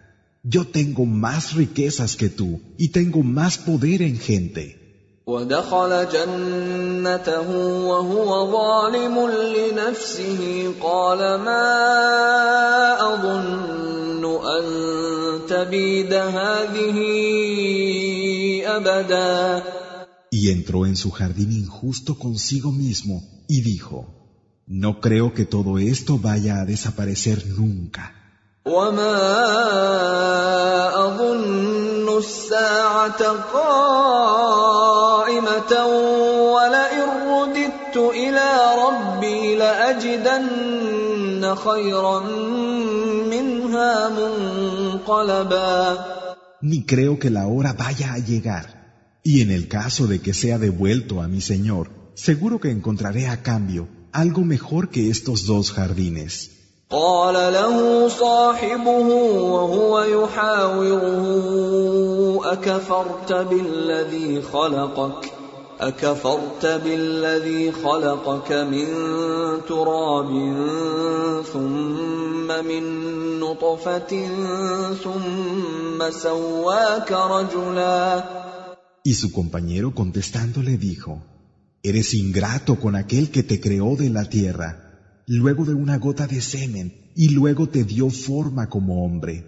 Yo 0.45 0.69
tengo 0.69 1.05
más 1.05 1.55
riquezas 1.55 2.15
que 2.17 2.29
tú 2.29 2.61
y 2.79 2.91
tengo 2.91 3.25
más 3.25 3.59
poder 3.59 4.03
en 4.03 4.19
gente. 4.19 4.82
ودخل 5.27 6.09
جنته 6.13 7.51
وهو 7.91 8.53
ظالم 8.53 9.17
لنفسه 9.31 10.73
قال 10.83 11.19
ما 11.19 11.67
اظن 13.15 14.25
ان 14.57 14.65
تبيد 15.49 16.13
هذه 16.13 16.99
ابدا 18.67 19.63
Y 20.31 20.51
entró 20.51 20.85
en 20.87 20.97
su 20.97 21.11
jardín 21.11 21.53
injusto 21.53 22.19
consigo 22.19 22.71
mismo 22.71 23.23
y 23.49 23.63
dijo, 23.63 23.99
No 24.67 25.01
creo 25.01 25.33
que 25.33 25.47
todo 25.47 25.79
esto 25.79 26.19
vaya 26.19 26.61
a 26.61 26.67
desaparecer 26.67 27.39
nunca. 27.47 28.05
وما 28.69 29.19
أظن 31.07 32.19
الساعة 32.19 33.23
قائمة 33.53 34.93
ولئن 36.55 37.09
رددت 37.33 37.97
إلى 37.97 38.49
ربي 38.85 39.57
لأجدن 39.57 41.55
خيرا 41.55 42.21
منها 43.31 44.09
منقلبا 44.09 45.99
Ni 46.61 46.85
creo 46.85 47.21
que 47.21 47.31
la 47.31 47.47
hora 47.47 47.73
vaya 47.73 48.13
a 48.15 48.19
llegar. 48.19 48.67
Y 49.23 49.43
en 49.43 49.53
el 49.53 49.69
caso 49.69 50.09
de 50.09 50.21
que 50.21 50.35
sea 50.35 50.59
devuelto 50.59 51.23
a 51.23 51.29
mi 51.29 51.41
Señor, 51.41 51.91
seguro 52.15 52.59
que 52.59 52.73
encontraré 52.73 53.29
a 53.29 53.43
cambio 53.43 53.87
algo 54.13 54.43
mejor 54.43 54.91
que 54.91 55.09
estos 55.09 55.47
dos 55.47 55.71
jardines. 55.71 56.33
قال 56.94 57.34
له 57.34 58.08
صاحبه 58.08 59.08
وهو 59.54 60.02
يحاوره 60.02 61.14
أكفرت 62.54 63.34
بالذي 63.34 64.42
خلقك؟ 64.42 65.32
أكفرت 65.80 66.66
بالذي 66.66 67.72
خلقك 67.72 68.52
من 68.52 68.88
تراب 69.68 70.30
ثم 71.54 72.66
من 72.66 72.84
نطفة 73.40 74.28
ثم 75.04 76.10
سواك 76.12 77.12
رجلا. 77.12 78.24
Y 79.04 79.14
su 79.16 79.32
compañero 79.32 79.94
contestando 79.94 80.62
le 80.62 80.78
dijo, 80.78 81.22
Eres 81.82 82.14
ingrato 82.14 82.80
con 82.80 82.96
aquel 82.96 83.32
que 83.32 83.44
te 83.44 83.60
creó 83.60 83.96
de 83.98 84.10
la 84.10 84.26
tierra. 84.30 84.83
Luego 85.28 85.66
de 85.66 85.74
una 85.74 85.98
gota 85.98 86.28
de 86.28 86.42
semen, 86.42 87.12
y 87.16 87.30
luego 87.30 87.68
te 87.68 87.84
dio 87.84 88.10
forma 88.10 88.70
como 88.70 89.06
hombre. 89.06 89.46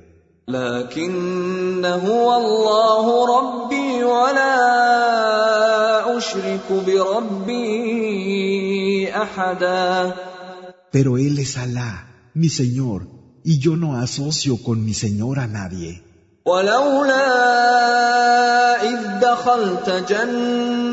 Pero 10.91 11.17
Él 11.17 11.39
es 11.39 11.57
Alá, 11.57 12.07
mi 12.33 12.49
Señor, 12.49 13.07
y 13.43 13.59
yo 13.59 13.75
no 13.75 13.95
asocio 13.97 14.61
con 14.63 14.85
mi 14.85 14.93
Señor 14.93 15.39
a 15.39 15.47
nadie. 15.47 16.03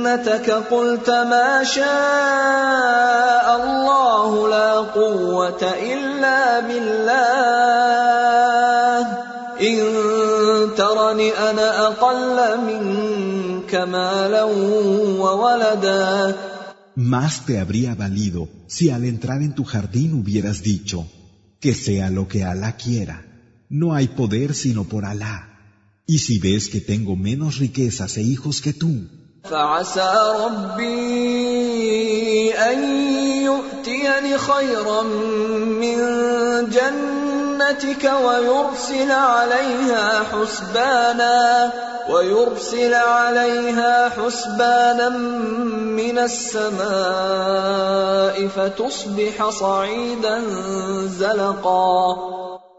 إذ 0.02 0.24
دخلت 0.24 0.28
جنتك 0.28 0.50
قلت 0.50 1.10
ما 1.10 1.64
شاء 1.64 1.86
الله 3.64 4.50
لا 4.50 4.74
قوة 4.74 5.64
إلا 5.64 6.60
بالله 6.60 7.38
إن 9.62 9.78
ترني 10.78 11.32
أنا 11.32 11.88
أقل 11.88 12.58
منك 12.62 13.76
مالا 13.76 14.44
وولدا 15.20 16.36
Más 16.96 17.46
te 17.46 17.60
habría 17.60 17.94
valido 17.94 18.50
si 18.66 18.90
al 18.90 19.06
entrar 19.06 19.44
en 19.44 19.54
tu 19.54 19.64
jardín 19.64 20.14
hubieras 20.16 20.64
dicho, 20.64 21.06
que 21.60 21.76
sea 21.76 22.10
lo 22.10 22.28
que 22.28 22.44
Alá 22.44 22.76
quiera. 22.76 23.24
No 23.70 23.94
hay 23.94 24.08
poder 24.08 24.56
sino 24.56 24.84
por 24.86 25.06
Alá. 25.06 25.60
Y 26.08 26.18
si 26.20 26.40
ves 26.40 26.70
que 26.70 26.82
tengo 26.82 27.16
menos 27.16 27.58
riquezas 27.60 28.18
e 28.18 28.24
hijos 28.24 28.62
que 28.62 28.74
tú, 28.74 29.08
فعسى 29.45 30.13
ربي 30.45 31.43
أن 32.55 32.85
يؤتيني 33.43 34.39
خيرا 34.39 35.03
من 35.83 35.99
جنتك 36.71 38.13
ويرسل 38.25 39.11
عليها 39.11 40.23
حسبانا 40.25 41.73
ويرسل 42.11 42.95
عليها 42.95 44.09
حسبانا 44.09 45.09
من 45.99 46.19
السماء 46.19 47.67
فتصبح 48.49 49.51
صعيدا 49.51 50.43
زلقا. 51.19 52.17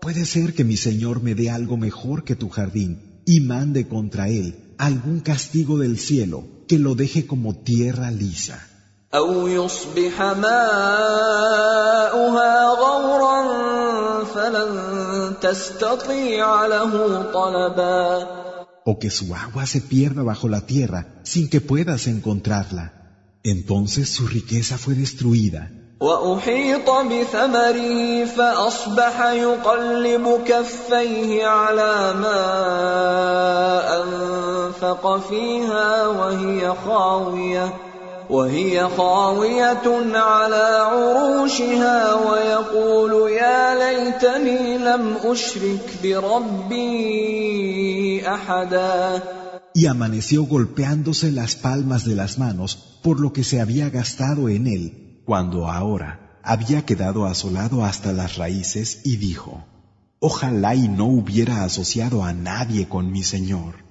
Puede 0.02 0.26
ser 0.26 0.54
que 0.54 0.63
mi 0.63 0.78
Señor 0.78 1.21
me 1.21 1.36
dé 1.36 1.49
algo 1.49 1.78
mejor 1.78 2.23
que 2.23 2.36
tu 2.36 2.49
jardín 2.49 3.21
y 3.26 3.39
mande 3.41 3.88
contra 3.88 4.28
él 4.28 4.62
algún 4.77 5.19
castigo 5.19 5.77
del 5.77 5.97
cielo 5.97 6.43
que 6.67 6.79
lo 6.79 6.95
deje 6.95 7.27
como 7.27 7.55
tierra 7.55 8.12
lisa. 8.12 8.67
O 18.86 18.99
que 18.99 19.09
su 19.09 19.36
agua 19.36 19.65
se 19.65 19.81
pierda 19.81 20.23
bajo 20.23 20.49
la 20.49 20.65
tierra 20.65 21.21
sin 21.23 21.49
que 21.49 21.62
puedas 21.62 22.07
encontrarla. 22.07 22.93
Entonces 23.43 24.09
su 24.09 24.27
riqueza 24.27 24.77
fue 24.77 24.95
destruida 24.95 25.82
وأحيط 26.03 26.89
بثمره 26.89 28.25
فأصبح 28.25 29.25
يقلب 29.25 30.25
كفيه 30.47 31.45
على 31.47 32.13
ما 32.23 32.43
أنفق 34.03 35.17
فيها 35.29 36.07
وهي 36.07 36.73
خاوية 36.85 37.73
وهي 38.29 38.89
خاوية 38.97 40.15
على 40.15 40.65
عروشها 40.91 42.13
ويقول 42.13 43.31
يا 43.31 43.75
ليتني 43.83 44.77
لم 44.77 45.17
أشرك 45.23 45.99
بربي 46.03 47.47
أحدا. 48.27 49.21
Y 49.75 49.87
amaneció 49.87 50.43
golpeándose 50.45 51.31
las 51.31 51.55
palmas 51.55 52.05
de 52.05 52.15
las 52.15 52.37
manos 52.37 52.77
por 53.01 53.19
lo 53.19 53.33
que 53.33 53.43
se 53.43 53.59
había 53.61 53.89
gastado 53.89 54.49
en 54.49 54.67
él. 54.67 55.02
Cuando 55.25 55.69
ahora 55.69 56.39
había 56.43 56.86
quedado 56.86 57.25
asolado 57.25 57.86
hasta 57.86 58.12
las 58.12 58.38
raíces 58.38 59.01
y 59.05 59.17
dijo, 59.17 59.63
Ojalá 60.19 60.73
y 60.75 60.88
no 60.88 61.05
hubiera 61.07 61.63
asociado 61.63 62.23
a 62.23 62.31
nadie 62.33 62.88
con 62.88 63.12
mi 63.12 63.23
Señor. 63.23 63.83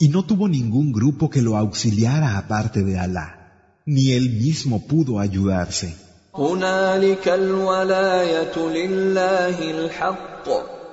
Y 0.00 0.08
no 0.08 0.24
tuvo 0.24 0.48
ningún 0.48 0.92
grupo 0.92 1.28
que 1.28 1.42
lo 1.42 1.56
auxiliara 1.58 2.38
aparte 2.38 2.82
de 2.84 2.98
Alá, 2.98 3.82
ni 3.84 4.12
él 4.12 4.30
mismo 4.30 4.86
pudo 4.86 5.18
ayudarse. 5.18 6.07
هنالك 6.37 7.27
الولاية 7.27 8.57
لله 8.57 9.71
الحق 9.71 10.47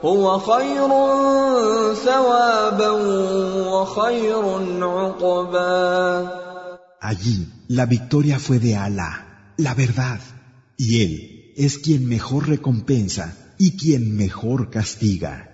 هو 0.04 0.38
خير 0.38 0.88
ثوابا 1.94 2.90
وخير 3.72 4.44
عقبا 4.82 6.40
Allí 7.02 7.48
la 7.68 7.86
victoria 7.86 8.38
fue 8.38 8.58
de 8.58 8.76
Alá, 8.76 9.54
la 9.56 9.72
verdad, 9.74 10.20
y 10.76 11.00
Él 11.02 11.54
es 11.56 11.78
quien 11.78 12.06
mejor 12.06 12.46
recompensa 12.48 13.34
y 13.58 13.78
quien 13.78 14.16
mejor 14.16 14.68
castiga. 14.70 15.53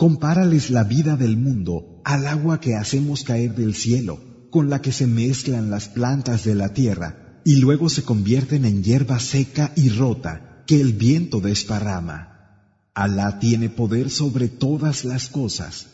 Compárales 0.00 0.70
la 0.70 0.82
vida 0.82 1.18
del 1.18 1.36
mundo 1.36 2.00
al 2.04 2.26
agua 2.26 2.58
que 2.58 2.74
hacemos 2.74 3.22
caer 3.22 3.54
del 3.54 3.74
cielo, 3.74 4.18
con 4.48 4.70
la 4.70 4.80
que 4.80 4.92
se 4.92 5.06
mezclan 5.06 5.68
las 5.68 5.90
plantas 5.90 6.42
de 6.42 6.54
la 6.54 6.72
tierra 6.72 7.42
y 7.44 7.56
luego 7.56 7.90
se 7.90 8.02
convierten 8.02 8.64
en 8.64 8.82
hierba 8.82 9.20
seca 9.20 9.72
y 9.76 9.90
rota 9.90 10.62
que 10.66 10.80
el 10.80 10.94
viento 10.94 11.40
desparrama. 11.40 12.18
Alá 12.94 13.40
tiene 13.40 13.68
poder 13.68 14.08
sobre 14.08 14.48
todas 14.48 15.04
las 15.04 15.28
cosas. 15.28 15.88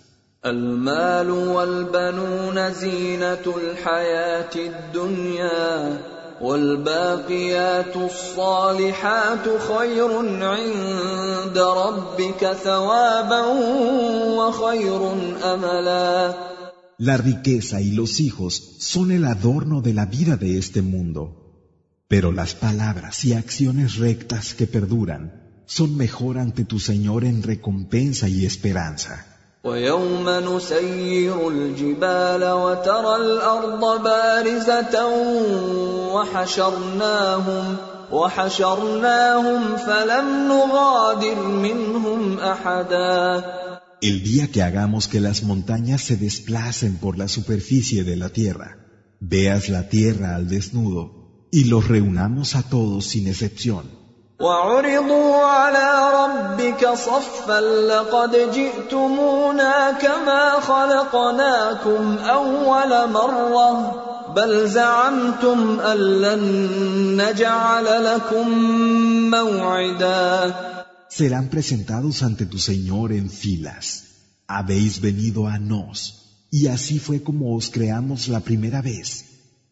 والباقيات 6.42 7.96
الصالحات 7.96 9.46
خير 9.70 10.12
عند 10.42 11.58
ربك 11.58 12.54
ثوابا 12.64 13.42
وخير 14.38 15.12
املا 15.44 16.34
La 16.98 17.18
riqueza 17.18 17.82
y 17.82 17.92
los 17.94 18.20
hijos 18.20 18.54
son 18.78 19.12
el 19.12 19.26
adorno 19.26 19.82
de 19.82 19.94
la 19.94 20.06
vida 20.06 20.38
de 20.38 20.60
este 20.60 20.84
mundo, 20.84 21.24
pero 22.08 22.32
las 22.32 22.54
palabras 22.54 23.26
y 23.26 23.34
acciones 23.34 23.96
rectas 23.96 24.54
que 24.54 24.68
perduran 24.68 25.64
son 25.66 25.98
mejor 25.98 26.38
ante 26.38 26.64
tu 26.64 26.80
Señor 26.80 27.24
en 27.24 27.42
recompensa 27.42 28.30
y 28.30 28.46
esperanza. 28.46 29.35
ويوم 29.66 30.30
نسير 30.30 31.48
الجبال 31.48 32.44
وترى 32.52 33.16
الارض 33.16 34.04
بارزه 34.04 34.96
وحشرناهم 36.14 37.78
وحشرناهم 38.12 39.78
فلم 39.78 40.28
نغادر 40.48 41.48
منهم 41.48 42.40
احدا 42.40 43.44
El 44.02 44.24
día 44.24 44.48
que 44.52 44.64
hagamos 44.64 45.08
que 45.08 45.20
las 45.20 45.44
montañas 45.44 46.02
se 46.02 46.18
desplacen 46.18 46.98
por 46.98 47.20
la 47.20 47.28
superficie 47.28 48.04
de 48.04 48.16
la 48.16 48.30
tierra, 48.30 48.70
veas 49.20 49.70
la 49.70 49.90
tierra 49.90 50.36
al 50.36 50.48
desnudo 50.50 51.04
y 51.52 51.66
los 51.66 51.88
reunamos 51.88 52.56
a 52.56 52.64
todos 52.64 53.06
sin 53.06 53.28
excepción. 53.28 53.86
وعرضوا 54.42 55.36
على 55.36 55.88
ربك 56.22 56.88
صفا 56.94 57.62
لقد 57.62 58.52
جئتمونا 58.54 59.92
كما 59.92 60.60
خلقناكم 60.60 62.18
اول 62.18 63.12
مره 63.12 64.12
بل 64.36 64.70
زعمتم 64.70 65.80
ان 65.80 65.98
لن 65.98 66.44
نجعل 67.22 68.06
لكم 68.06 68.50
موعدا 69.30 70.54
Serán 71.20 71.50
presentados 71.50 72.24
ante 72.24 72.46
tu 72.46 72.58
Señor 72.58 73.12
en 73.12 73.30
filas. 73.30 73.86
Habéis 74.48 75.02
venido 75.02 75.42
a 75.48 75.60
nos, 75.60 75.98
y 76.50 76.68
así 76.68 77.00
fue 77.00 77.22
como 77.22 77.56
os 77.58 77.70
creamos 77.70 78.30
la 78.30 78.40
primera 78.40 78.82
vez. 78.82 79.08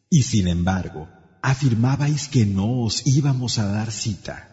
Y 0.09 0.23
sin 0.23 0.49
embargo, 0.49 1.07
afirmabais 1.41 2.27
que 2.27 2.45
no 2.45 2.83
os 2.83 3.07
íbamos 3.07 3.57
a 3.57 3.65
dar 3.77 3.89
cita. 3.89 4.52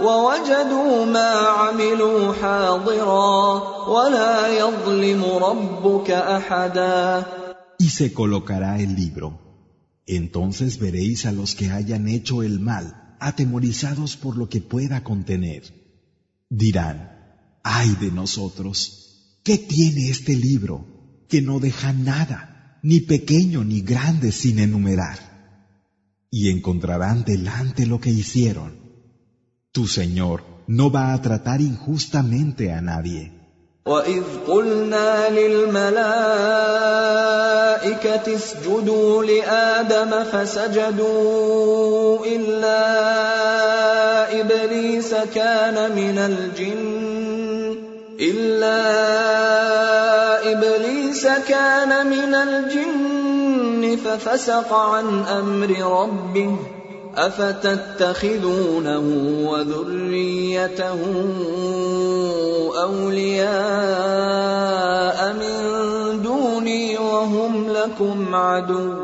ووجدوا 0.00 1.04
ما 1.04 1.30
عملوا 1.30 2.34
حاضرا 2.34 3.82
Y 7.78 7.88
se 7.88 8.12
colocará 8.12 8.78
el 8.78 8.94
libro. 8.94 9.28
Entonces 10.06 10.78
veréis 10.78 11.26
a 11.26 11.32
los 11.32 11.54
que 11.54 11.70
hayan 11.70 12.08
hecho 12.08 12.42
el 12.42 12.60
mal, 12.60 13.16
atemorizados 13.20 14.16
por 14.16 14.36
lo 14.36 14.48
que 14.48 14.60
pueda 14.60 15.02
contener. 15.02 15.62
Dirán, 16.48 16.96
ay 17.62 17.96
de 18.00 18.10
nosotros, 18.10 19.40
¿qué 19.42 19.58
tiene 19.58 20.10
este 20.10 20.36
libro 20.36 20.86
que 21.28 21.42
no 21.42 21.60
deja 21.60 21.92
nada, 21.92 22.78
ni 22.82 23.00
pequeño 23.00 23.64
ni 23.64 23.80
grande 23.80 24.32
sin 24.32 24.58
enumerar? 24.58 25.18
Y 26.30 26.50
encontrarán 26.50 27.24
delante 27.24 27.86
lo 27.86 28.00
que 28.00 28.10
hicieron. 28.10 28.85
Tu 29.77 29.85
Señor 29.85 30.37
no 30.65 30.89
va 30.89 31.13
a 31.13 31.21
tratar 31.21 31.61
injustamente 31.61 32.71
a 32.73 32.81
nadie. 32.81 33.31
واذ 33.85 34.23
قلنا 34.47 35.29
للملائكه 35.29 35.95
اسجدوا 38.35 39.23
لادم 39.23 40.23
فسجدوا 40.23 41.05
الا 42.25 42.81
ابليس 44.41 45.13
كان 45.35 45.95
من 45.95 46.17
الجن 46.17 47.77
الا 48.19 48.81
ابليس 50.51 51.27
كان 51.27 52.07
من 52.07 52.35
الجن 52.35 53.97
ففسق 54.05 54.73
عن 54.73 55.25
أمر 55.25 55.69
ربه 56.01 56.76
افتتخذونه 57.16 58.98
وذريته 59.48 61.00
اولياء 62.82 64.12
من 65.32 65.56
دوني 66.22 66.98
وهم 66.98 67.72
لكم 67.72 68.34
عدو 68.34 68.94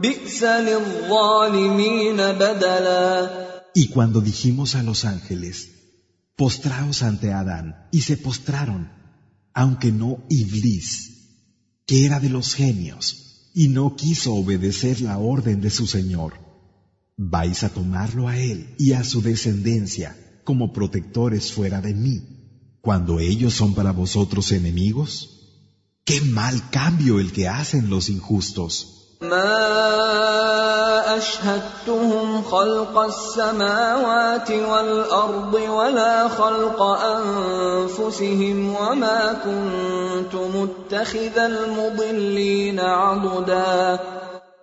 بئس 0.00 0.44
للظالمين 0.44 2.16
بدلا 2.16 3.48
Y 3.74 3.88
cuando 3.88 4.20
dijimos 4.20 4.74
a 4.74 4.82
los 4.82 5.04
ángeles, 5.04 5.68
postraos 6.36 7.02
ante 7.02 7.32
Adán, 7.32 7.66
y 7.92 8.00
se 8.00 8.16
postraron, 8.16 8.90
aunque 9.54 9.92
no 9.92 10.24
Iblis, 10.28 10.88
que 11.86 12.06
era 12.06 12.18
de 12.18 12.28
los 12.28 12.54
genios, 12.54 13.50
y 13.54 13.68
no 13.68 13.94
quiso 13.96 14.34
obedecer 14.34 15.00
la 15.00 15.18
orden 15.18 15.60
de 15.60 15.70
su 15.70 15.86
Señor. 15.86 16.32
vais 17.17 17.63
a 17.63 17.69
tomarlo 17.69 18.27
a 18.27 18.37
él 18.37 18.75
y 18.77 18.93
a 18.93 19.03
su 19.03 19.21
descendencia 19.21 20.15
como 20.43 20.73
protectores 20.73 21.51
fuera 21.53 21.81
de 21.81 21.93
mí, 21.93 22.21
cuando 22.81 23.19
ellos 23.19 23.53
son 23.53 23.73
para 23.73 23.91
vosotros 23.91 24.51
enemigos? 24.51 25.29
¡Qué 26.05 26.19
mal 26.21 26.69
cambio 26.69 27.19
el 27.19 27.31
que 27.31 27.47
hacen 27.47 27.89
los 27.89 28.09
injustos! 28.09 29.17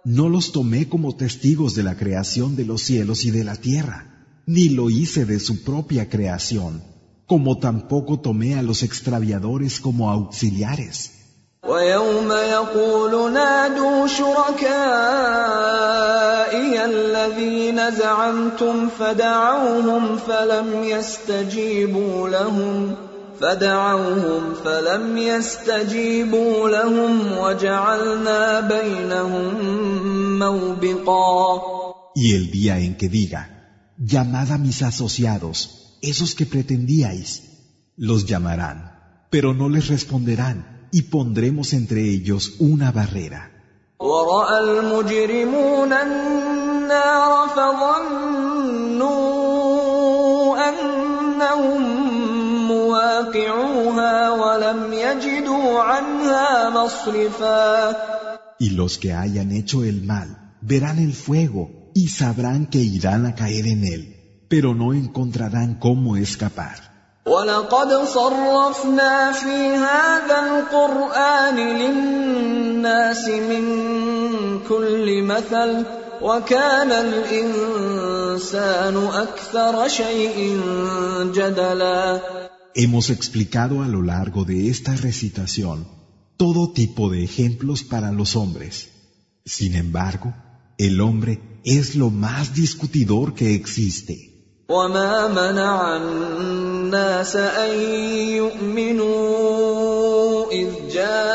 No 0.03 0.29
los 0.29 0.51
tomé 0.51 0.87
como 0.87 1.15
testigos 1.15 1.75
de 1.75 1.83
la 1.83 1.95
creación 1.97 2.55
de 2.55 2.65
los 2.65 2.81
cielos 2.83 3.25
y 3.25 3.31
de 3.31 3.43
la 3.43 3.55
tierra, 3.55 3.99
ni 4.45 4.69
lo 4.69 4.89
hice 4.89 5.25
de 5.25 5.39
su 5.39 5.63
propia 5.63 6.09
creación, 6.09 6.83
como 7.25 7.59
tampoco 7.59 8.19
tomé 8.19 8.55
a 8.55 8.61
los 8.61 8.83
extraviadores 8.83 9.79
como 9.79 10.11
auxiliares. 10.11 11.11
فدعوهم 18.99 20.17
فلم 20.17 20.83
يستجيبوا 20.83 22.29
لهم 22.29 22.95
وجعلنا 27.39 28.59
بينهم 28.59 30.39
موبقا 30.39 31.75
Y 32.17 32.33
el 32.33 32.49
día 32.49 32.79
en 32.79 32.95
que 32.95 33.09
diga, 33.09 33.41
llamad 33.97 34.49
a 34.51 34.57
mis 34.57 34.81
asociados, 34.81 35.57
esos 36.01 36.33
que 36.33 36.45
pretendíais, 36.45 37.29
los 37.97 38.25
llamarán, 38.25 38.77
pero 39.29 39.53
no 39.53 39.67
les 39.67 39.87
responderán, 39.95 40.57
y 40.97 41.01
pondremos 41.15 41.73
entre 41.73 42.01
ellos 42.15 42.53
una 42.59 42.91
barrera. 42.93 43.51
ورأى 43.99 44.59
المجرمون 44.59 45.93
النار 45.93 47.47
فظنوا 47.55 49.15
أنهم 50.69 51.78
Y 58.58 58.70
los 58.70 58.98
que 58.98 59.12
hayan 59.12 59.52
hecho 59.52 59.84
el 59.84 60.02
mal 60.02 60.54
verán 60.60 60.98
el 60.98 61.14
fuego 61.14 61.90
y 61.94 62.08
sabrán 62.08 62.66
que 62.66 62.78
irán 62.78 63.26
a 63.26 63.34
caer 63.34 63.66
en 63.66 63.84
él, 63.84 64.46
pero 64.48 64.74
no 64.74 64.92
encontrarán 64.92 65.74
cómo 65.74 66.16
escapar. 66.16 66.90
وكان 76.22 76.92
الانسان 76.92 78.96
أكثر 79.06 79.88
شيء 79.88 80.60
جدلا 81.34 82.20
Hemos 82.75 83.09
explicado 83.09 83.83
a 83.83 83.87
lo 83.87 84.01
largo 84.01 84.43
de 84.45 84.69
esta 84.69 84.95
recitación 84.95 85.87
todo 86.37 86.71
tipo 86.71 87.09
de 87.09 87.23
ejemplos 87.23 87.83
para 87.83 88.11
los 88.11 88.35
hombres. 88.35 88.89
Sin 89.45 89.75
embargo, 89.75 90.33
el 90.77 90.99
hombre 90.99 91.61
es 91.63 91.95
lo 91.95 92.09
más 92.09 92.53
discutidor 92.53 93.33
que 93.33 93.55
existe. 93.55 94.31
وما 94.69 95.27
منع 95.27 95.97
الناس 95.97 97.35
ان 97.35 97.79
يؤمنوا 98.41 99.31
اذ 100.51 100.69
جاءهم 100.93 101.27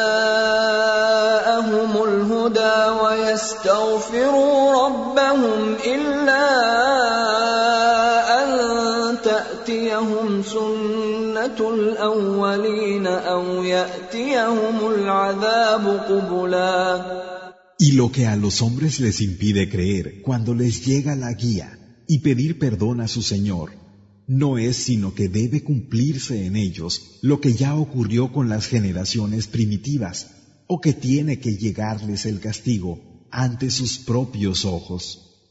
الهدى 2.05 2.89
ويستغفروا 3.03 4.87
ربهم 4.87 5.75
الا 5.75 6.24
سنه 11.55 11.61
الاولين 11.75 13.07
او 13.07 13.65
ياتيهم 13.65 14.79
العذاب 14.95 15.85
قبلا 16.09 17.31
Y 17.79 17.93
lo 17.93 18.13
que 18.13 18.27
a 18.27 18.37
los 18.37 18.61
hombres 18.63 19.01
les 19.01 19.21
impide 19.21 19.71
creer 19.75 20.23
cuando 20.23 20.55
les 20.55 20.85
llega 20.87 21.15
la 21.15 21.33
guía 21.33 21.69
y 22.07 22.19
pedir 22.19 22.59
perdón 22.59 23.01
a 23.01 23.09
su 23.09 23.23
Señor 23.23 23.71
no 24.27 24.59
es 24.59 24.77
sino 24.77 25.15
que 25.15 25.29
debe 25.29 25.63
cumplirse 25.63 26.47
en 26.47 26.57
ellos 26.57 27.19
lo 27.23 27.41
que 27.41 27.53
ya 27.55 27.75
ocurrió 27.75 28.33
con 28.33 28.49
las 28.49 28.67
generaciones 28.67 29.47
primitivas, 29.47 30.17
o 30.67 30.81
que 30.81 30.93
tiene 30.93 31.41
que 31.41 31.57
llegarles 31.57 32.27
el 32.27 32.39
castigo 32.39 32.91
ante 33.31 33.71
sus 33.71 33.99
propios 33.99 34.65
ojos. 34.65 35.24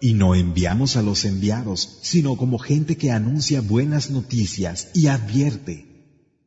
Y 0.00 0.14
no 0.14 0.34
enviamos 0.34 0.96
a 0.96 1.02
los 1.02 1.24
enviados, 1.24 1.98
sino 2.02 2.36
como 2.36 2.58
gente 2.58 2.96
que 2.96 3.10
anuncia 3.10 3.60
buenas 3.60 4.10
noticias 4.10 4.90
y 4.94 5.06
advierte. 5.06 5.74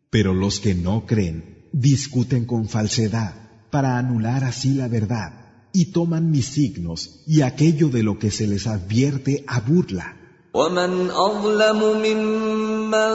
Pero 0.10 0.34
los 0.34 0.60
que 0.60 0.76
no 0.76 1.06
creen 1.06 1.68
discuten 1.72 2.46
con 2.46 2.68
falsedad 2.68 3.34
para 3.70 3.98
anular 3.98 4.44
así 4.44 4.74
la 4.74 4.88
verdad 4.88 5.34
y 5.72 5.92
toman 5.92 6.32
mis 6.32 6.48
signos 6.48 7.22
y 7.28 7.42
aquello 7.42 7.90
de 7.90 8.04
lo 8.04 8.18
que 8.18 8.32
se 8.32 8.48
les 8.48 8.66
advierte 8.68 9.44
a 9.48 9.60
burla. 9.60 10.16
ومن 10.54 11.12
اظلم 11.12 11.80
ممن 12.06 13.12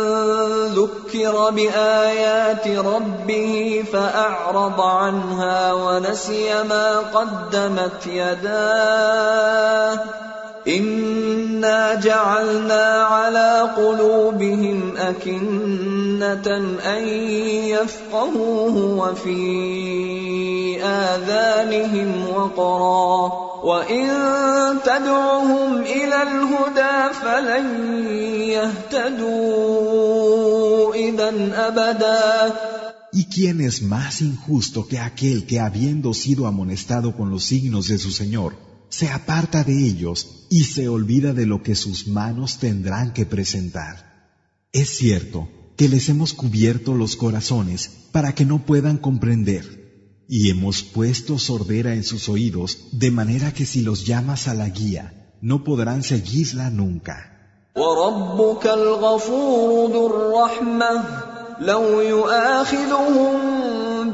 ذكر 0.75 1.51
بايات 1.51 2.69
ربه 2.69 3.85
فاعرض 3.93 4.81
عنها 4.81 5.73
ونسي 5.73 6.62
ما 6.62 6.99
قدمت 6.99 8.07
يداه 8.07 10.01
انا 10.67 11.95
جعلنا 11.95 12.84
على 13.04 13.74
قلوبهم 13.78 14.98
اكنه 14.98 16.48
ان 16.86 17.08
يفقهوه 17.74 18.76
وفي 18.78 19.39
اذانهم 20.84 22.30
وقرا 22.30 23.50
وان 23.63 24.08
تدعهم 24.86 25.78
إلى 25.82 26.24
الهدى 26.24 27.13
فلن 27.22 27.67
يهتدوا 29.00 30.19
اذا 30.95 31.34
ابدا. 31.67 32.54
¿Y 33.12 33.26
quién 33.26 33.60
es 33.60 33.82
más 33.82 34.22
injusto 34.22 34.88
que 34.88 35.00
aquel 35.00 35.48
que 35.48 35.60
habiendo 35.60 36.13
sido 36.13 36.45
amonestado 36.45 37.15
con 37.15 37.32
los 37.32 37.43
signos 37.43 37.88
de 37.88 37.98
su 37.98 38.12
Señor, 38.12 38.54
se 38.89 39.08
aparta 39.10 39.63
de 39.63 39.88
ellos 39.88 40.45
y 40.49 40.65
se 40.65 40.89
olvida 40.89 41.34
de 41.34 41.45
lo 41.45 41.63
que 41.63 41.75
sus 41.75 42.08
manos 42.08 42.58
tendrán 42.58 43.13
que 43.13 43.25
presentar? 43.25 44.30
Es 44.71 44.89
cierto 44.89 45.47
que 45.78 45.88
les 45.88 46.10
hemos 46.10 46.34
cubierto 46.34 46.95
los 46.95 47.15
corazones 47.15 47.89
para 48.12 48.36
que 48.36 48.45
no 48.45 48.65
puedan 48.65 48.97
comprender 48.97 49.80
y 50.28 50.52
hemos 50.52 50.84
puesto 50.84 51.39
sordera 51.39 51.95
en 51.95 52.04
sus 52.04 52.30
oídos, 52.30 52.89
de 52.91 53.10
manera 53.10 53.52
que 53.52 53.65
si 53.65 53.82
los 53.82 54.06
llamas 54.06 54.47
a 54.47 54.54
la 54.54 54.69
guía, 54.69 55.34
no 55.41 55.63
podrán 55.63 56.04
seguirla 56.04 56.69
nunca. 56.69 57.71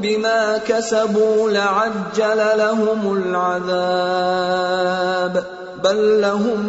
بما 0.05 0.57
كسبوا 0.57 1.51
لعجل 1.51 2.57
لهم 2.57 3.13
العذاب 3.17 4.81
بل 5.83 6.21
لهم 6.21 6.61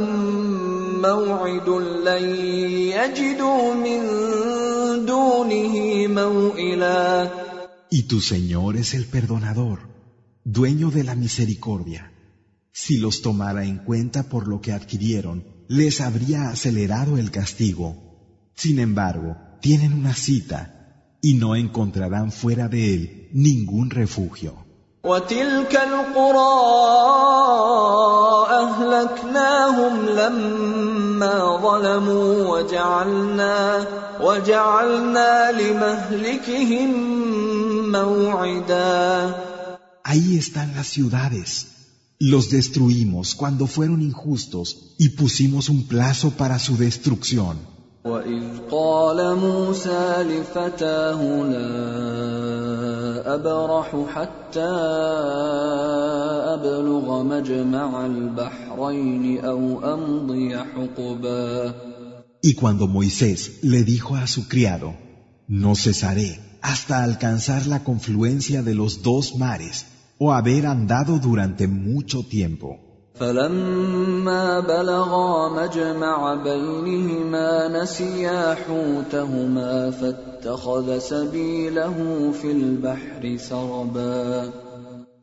موعد 1.02 1.68
لن 2.08 2.24
يجدوا 2.96 3.74
من 3.74 4.00
دونه 5.06 6.06
موئلا 6.06 7.30
Y 7.90 8.04
tu 8.04 8.20
Señor 8.22 8.76
es 8.76 8.94
el 8.94 9.04
perdonador, 9.04 9.78
dueño 10.44 10.90
de 10.90 11.04
la 11.04 11.14
misericordia. 11.14 12.10
Si 12.72 12.96
los 12.96 13.20
tomara 13.20 13.64
en 13.66 13.76
cuenta 13.88 14.22
por 14.30 14.48
lo 14.48 14.62
que 14.62 14.72
adquirieron, 14.72 15.44
les 15.68 16.00
habría 16.00 16.48
acelerado 16.48 17.18
el 17.18 17.30
castigo. 17.30 17.88
Sin 18.54 18.78
embargo, 18.78 19.36
tienen 19.60 19.92
una 19.92 20.14
cita 20.14 20.75
y 21.27 21.33
no 21.33 21.57
encontrarán 21.57 22.31
fuera 22.31 22.69
de 22.69 22.93
él 22.93 23.29
ningún 23.33 23.89
refugio. 23.89 24.53
Ahí 40.03 40.37
están 40.37 40.75
las 40.75 40.87
ciudades. 40.87 41.67
Los 42.19 42.49
destruimos 42.49 43.35
cuando 43.35 43.67
fueron 43.67 44.01
injustos 44.01 44.95
y 44.97 45.09
pusimos 45.09 45.67
un 45.67 45.87
plazo 45.89 46.31
para 46.31 46.57
su 46.57 46.77
destrucción. 46.77 47.76
Y 62.41 62.53
cuando 62.53 62.87
Moisés 62.87 63.59
le 63.63 63.83
dijo 63.83 64.15
a 64.15 64.27
su 64.27 64.47
criado, 64.47 64.95
no 65.47 65.75
cesaré 65.75 66.39
hasta 66.61 67.03
alcanzar 67.03 67.67
la 67.67 67.83
confluencia 67.83 68.63
de 68.63 68.75
los 68.75 69.03
dos 69.03 69.35
mares 69.35 69.85
o 70.17 70.33
haber 70.33 70.65
andado 70.65 71.19
durante 71.19 71.67
mucho 71.67 72.23
tiempo. 72.23 72.86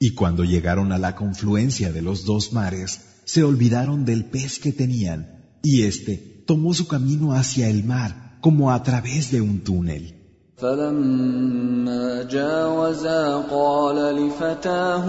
Y 0.01 0.15
cuando 0.15 0.45
llegaron 0.45 0.93
a 0.93 0.99
la 0.99 1.15
confluencia 1.15 1.93
de 1.93 2.03
los 2.03 2.25
dos 2.25 2.53
mares, 2.53 3.01
se 3.25 3.45
olvidaron 3.45 4.05
del 4.05 4.25
pez 4.25 4.59
que 4.59 4.73
tenían, 4.73 5.61
y 5.63 5.83
éste 5.83 6.43
tomó 6.47 6.75
su 6.75 6.89
camino 6.89 7.33
hacia 7.35 7.69
el 7.69 7.85
mar 7.85 8.39
como 8.41 8.73
a 8.73 8.83
través 8.83 9.31
de 9.31 9.41
un 9.41 9.61
túnel. 9.61 10.24
فلما 10.58 12.24
جاوزا 12.24 13.38
قال 13.52 13.96
لفتاه 14.16 15.06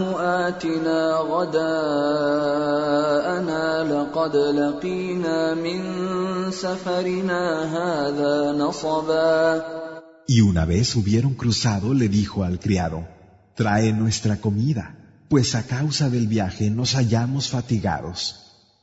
آتنا 0.49 1.01
غداءنا 1.33 1.65
لقد 3.93 4.37
لقينا 4.37 5.55
من 5.55 5.81
سفرنا 6.51 7.43
هذا 7.77 8.53
نصبا 8.53 9.63
Y 10.29 10.41
una 10.43 10.65
vez 10.65 10.95
hubieron 10.95 11.35
cruzado, 11.35 11.93
le 11.93 12.09
dijo 12.09 12.45
al 12.45 12.61
criado, 12.61 13.09
trae 13.57 13.93
nuestra 13.93 14.37
comida, 14.37 14.85
pues 15.29 15.57
a 15.57 15.65
causa 15.65 16.09
del 16.09 16.29
viaje 16.29 16.71
nos 16.71 16.95
hallamos 16.95 17.49
fatigados. 17.49 18.44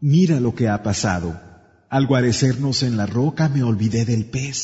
mira 0.00 0.40
lo 0.40 0.54
que 0.54 0.68
ha 0.68 0.82
pasado. 0.82 1.40
Al 1.88 2.06
guarecernos 2.06 2.82
en 2.82 2.96
la 2.96 3.06
roca 3.06 3.48
me 3.48 3.62
olvidé 3.62 4.04
del 4.04 4.26
pez. 4.26 4.58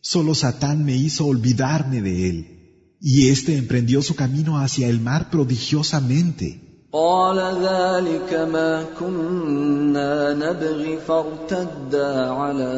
Solo 0.00 0.34
Satán 0.34 0.84
me 0.84 0.96
hizo 0.96 1.26
olvidarme 1.26 2.02
de 2.02 2.30
él. 2.30 2.98
Y 3.00 3.28
éste 3.28 3.56
emprendió 3.56 4.02
su 4.02 4.14
camino 4.14 4.58
hacia 4.58 4.88
el 4.88 5.00
mar 5.00 5.30
prodigiosamente. 5.30 6.68
قال 6.92 7.38
ذلك 7.38 8.32
ما 8.32 8.84
كنا 8.98 10.34
نبغي 10.34 10.98
فارتدا 10.98 12.30
على 12.30 12.72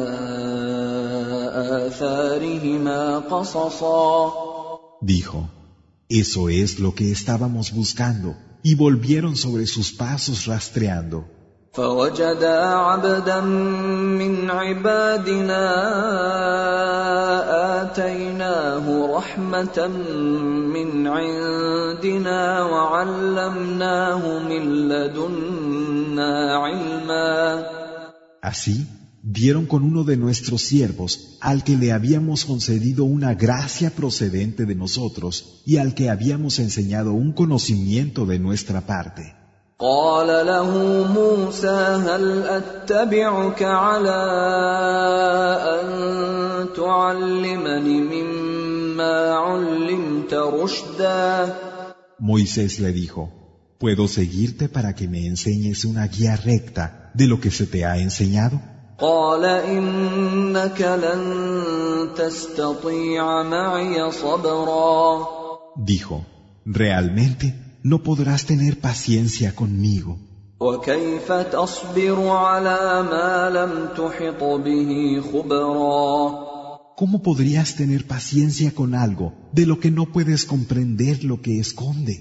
آثارهما 1.87 3.19
قصصا 3.19 4.33
Dijo, 5.01 5.49
eso 6.09 6.49
es 6.49 6.79
lo 6.79 6.93
que 6.93 7.11
estábamos 7.11 7.71
buscando, 7.71 8.35
y 8.61 8.75
volvieron 8.75 9.35
sobre 9.35 9.65
sus 9.65 9.93
pasos 9.93 10.45
rastreando. 10.45 11.25
فوجدا 11.75 12.59
عبدا 12.65 13.41
من 13.41 14.51
عبادنا 14.51 15.63
آتيناه 17.81 19.15
رحمة 19.17 19.87
من 20.75 21.07
عندنا 21.07 22.63
وعلمناه 22.63 24.39
من 24.49 24.63
لدنا 24.89 26.55
علما 26.55 27.81
Así, 28.41 28.87
dieron 29.21 29.67
con 29.67 29.83
uno 29.83 30.03
de 30.03 30.17
nuestros 30.17 30.63
siervos, 30.63 31.37
al 31.41 31.63
que 31.63 31.77
le 31.77 31.91
habíamos 31.91 32.43
concedido 32.43 33.05
una 33.05 33.35
gracia 33.35 33.91
procedente 33.91 34.65
de 34.65 34.75
nosotros 34.75 35.61
y 35.65 35.77
al 35.77 35.93
que 35.93 36.09
habíamos 36.09 36.59
enseñado 36.59 37.13
un 37.13 37.31
conocimiento 37.31 38.25
de 38.25 38.39
nuestra 38.39 38.81
parte. 38.81 39.35
قال 39.79 40.27
له 40.27 40.69
موسى 41.13 41.79
هل 42.07 42.43
اتبعك 42.43 43.63
على 43.63 44.21
ان 45.81 46.67
تعلمني 46.77 48.01
مما 48.01 49.33
علمت 49.33 50.33
رشدا 50.33 51.55
Moisés 52.19 52.79
le 52.79 52.93
dijo, 52.93 53.21
¿puedo 53.79 54.07
seguirte 54.07 54.69
para 54.69 54.93
que 54.93 55.07
me 55.07 55.25
enseñes 55.25 55.85
una 55.85 56.05
guía 56.05 56.35
recta 56.35 57.09
de 57.15 57.25
lo 57.25 57.39
que 57.41 57.49
se 57.49 57.65
te 57.65 57.83
ha 57.85 57.97
enseñado? 57.97 58.59
قال 58.99 59.45
انك 59.45 60.81
لن 60.81 62.09
تستطيع 62.15 63.43
معي 63.43 64.11
صبرا 64.11 65.27
Dijo, 65.77 66.25
realmente 66.65 67.64
no 67.86 68.02
podrás 68.02 68.46
tener 68.46 68.80
paciencia 68.80 69.54
conmigo. 69.54 70.18
¿Cómo 76.96 77.22
podrías 77.22 77.76
tener 77.76 78.06
paciencia 78.08 78.74
con 78.74 78.96
algo 78.96 79.34
de 79.52 79.66
lo 79.66 79.78
que 79.78 79.92
no 79.92 80.06
puedes 80.06 80.44
comprender 80.46 81.22
lo 81.22 81.40
que 81.40 81.60
esconde? 81.60 82.14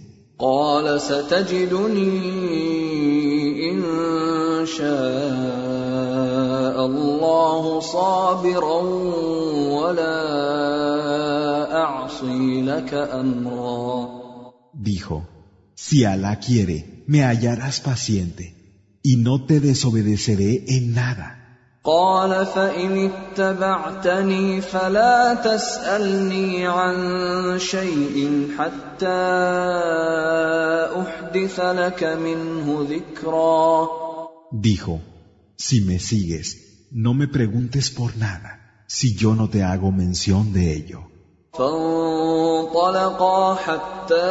Dijo, 14.74 15.35
si 15.75 16.05
Alá 16.05 16.39
quiere, 16.39 17.05
me 17.07 17.25
hallarás 17.25 17.81
paciente 17.81 18.45
y 19.03 19.17
no 19.17 19.45
te 19.45 19.61
desobedeceré 19.61 20.65
en 20.69 20.95
nada. 20.95 21.41
قال 21.85 22.47
فان 22.47 23.11
اتبعتني 23.11 24.61
فلا 24.61 25.35
تسالني 25.35 26.67
عن 26.67 27.59
شيء 27.59 28.49
حتى 28.59 29.21
احدث 31.03 31.61
لك 31.61 32.05
منه 32.05 32.87
ذكرا 32.91 33.89
Dijo, 34.53 35.01
si 35.57 35.81
me 35.81 35.99
sigues, 35.99 36.47
no 36.91 37.15
me 37.15 37.29
preguntes 37.29 37.89
por 37.91 38.17
nada, 38.17 38.85
si 38.89 39.15
yo 39.15 39.35
no 39.35 39.49
te 39.49 39.63
hago 39.63 39.93
mención 39.93 40.53
de 40.53 40.75
ello. 40.75 41.01
فانطلقا 42.75 43.55
حتى 43.55 44.31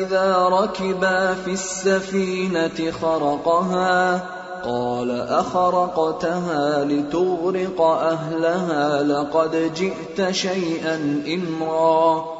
اذا 0.00 0.48
ركبا 0.48 1.34
في 1.34 1.52
السفينه 1.52 2.90
خرقها 2.90 4.16
قال 4.64 5.10
اخرقتها 5.10 6.84
لتغرق 6.84 7.80
اهلها 7.80 9.02
لقد 9.02 9.72
جئت 9.74 10.30
شيئا 10.30 10.96
امرا 11.34 12.38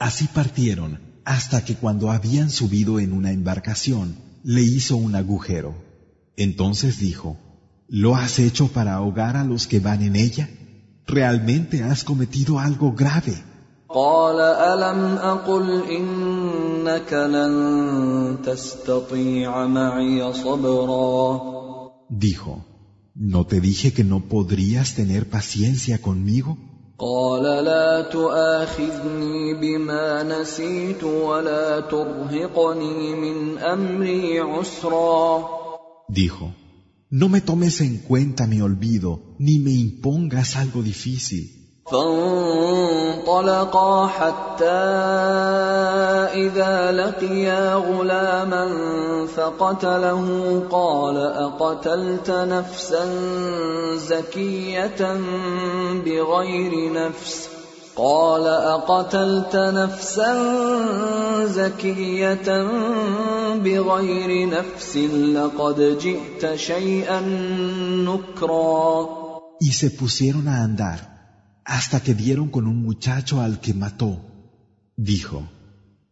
Así 0.00 0.28
partieron 0.28 0.90
hasta 1.24 1.64
que 1.64 1.74
cuando 1.74 2.12
habían 2.12 2.50
subido 2.50 3.00
en 3.00 3.12
una 3.12 3.32
embarcación, 3.32 4.16
le 4.44 4.62
hizo 4.62 4.96
un 4.96 5.16
agujero. 5.16 5.74
Entonces 6.36 7.00
dijo, 7.00 7.36
¿lo 7.88 8.14
has 8.14 8.38
hecho 8.38 8.68
para 8.68 8.94
ahogar 8.94 9.36
a 9.36 9.44
los 9.44 9.66
que 9.66 9.80
van 9.80 10.02
en 10.02 10.14
ella? 10.14 10.48
Realmente 11.08 11.82
has 11.82 12.04
cometido 12.04 12.60
algo 12.60 12.92
grave. 12.92 13.36
قال 13.92 14.40
الم 14.40 15.00
اقل 15.16 15.82
انك 15.90 17.12
لن 17.12 18.36
تستطيع 18.44 19.66
معي 19.66 20.32
صبرا 20.32 21.58
Dijo, 22.10 22.64
¿no 23.14 23.46
te 23.46 23.60
dije 23.60 23.92
que 23.92 24.04
no 24.04 24.20
podrías 24.28 24.94
tener 24.94 25.28
paciencia 25.30 25.98
conmigo? 26.02 26.56
قال 26.98 27.64
لا 27.64 28.02
تؤاخذني 28.02 29.54
بما 29.54 30.22
نسيت 30.22 31.04
ولا 31.04 31.80
ترهقني 31.80 33.14
من 33.14 33.58
امري 33.58 34.40
عسرا 34.40 35.48
Dijo, 36.08 36.52
no 37.10 37.28
me 37.28 37.40
tomes 37.40 37.80
en 37.80 37.98
cuenta 37.98 38.46
mi 38.46 38.60
olvido, 38.60 39.20
ni 39.38 39.58
me 39.58 39.72
impongas 39.72 40.56
algo 40.56 40.82
difícil. 40.82 41.58
فانطلقا 41.91 43.67
حتى 44.07 44.65
إذا 46.33 46.91
لقيا 46.91 47.73
غلاما 47.75 48.67
فقتله 49.35 50.23
قال 50.71 51.17
أقتلت 51.17 52.31
نفسا 52.31 53.05
زكية 53.95 55.17
بغير 56.05 56.93
نفس؟ 56.93 57.49
قال 57.95 58.47
أقتلت 58.47 59.55
نفسا 59.55 60.33
زكية 61.45 62.67
بغير 63.55 64.49
نفس 64.49 64.97
لقد 65.35 65.97
جئت 66.01 66.55
شيئا 66.55 67.19
نكرا. 68.07 69.23
Y 69.59 69.71
se 69.71 69.89
pusieron 69.91 70.47
a 70.47 70.63
andar. 70.63 71.12
hasta 71.65 72.01
que 72.01 72.13
dieron 72.13 72.49
con 72.49 72.67
un 72.67 72.81
muchacho 72.81 73.41
al 73.41 73.59
que 73.59 73.73
mató. 73.73 74.19
Dijo, 74.95 75.47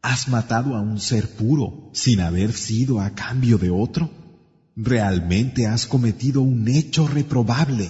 ¿has 0.01 0.27
matado 0.27 0.75
a 0.75 0.81
un 0.81 0.99
ser 0.99 1.29
puro 1.35 1.89
sin 1.93 2.21
haber 2.21 2.53
sido 2.53 2.99
a 2.99 3.11
cambio 3.11 3.57
de 3.57 3.69
otro? 3.69 4.09
Realmente 4.75 5.67
has 5.67 5.85
cometido 5.85 6.41
un 6.41 6.67
hecho 6.67 7.07
reprobable. 7.07 7.89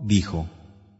Dijo, 0.00 0.46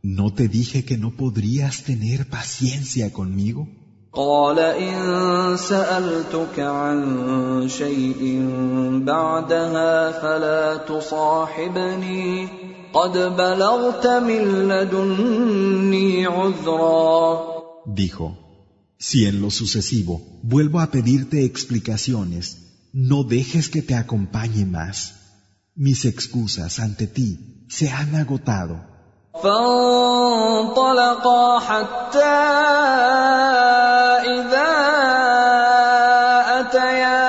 ¿no 0.02 0.32
te 0.32 0.48
dije 0.48 0.84
que 0.84 0.96
no 0.96 1.10
podrías 1.14 1.84
tener 1.84 2.28
paciencia 2.28 3.12
conmigo? 3.12 3.68
قال 4.13 4.59
ان 4.59 5.57
سالتك 5.57 6.59
عن 6.59 7.69
شيء 7.69 8.23
بعدها 9.05 10.11
فلا 10.11 10.77
تصاحبني 10.77 12.47
قد 12.93 13.17
بلغت 13.17 14.07
من 14.07 14.67
لدني 14.67 16.25
عذرا 16.25 17.49
Dijo, 17.85 18.37
si 18.97 19.25
en 19.25 19.41
lo 19.41 19.49
sucesivo 19.49 20.21
vuelvo 20.43 20.79
a 20.79 20.91
pedirte 20.91 21.43
explicaciones, 21.45 22.57
no 22.93 23.23
dejes 23.23 23.69
que 23.69 23.81
te 23.81 23.95
acompañe 23.95 24.65
más. 24.65 25.13
Mis 25.75 26.05
excusas 26.05 26.79
ante 26.79 27.07
ti 27.07 27.65
se 27.69 27.89
han 27.89 28.15
agotado. 28.15 28.75
فانطلقا 29.42 31.24
حتى 31.58 32.24
إذا 34.24 34.72
أتيا 36.60 37.24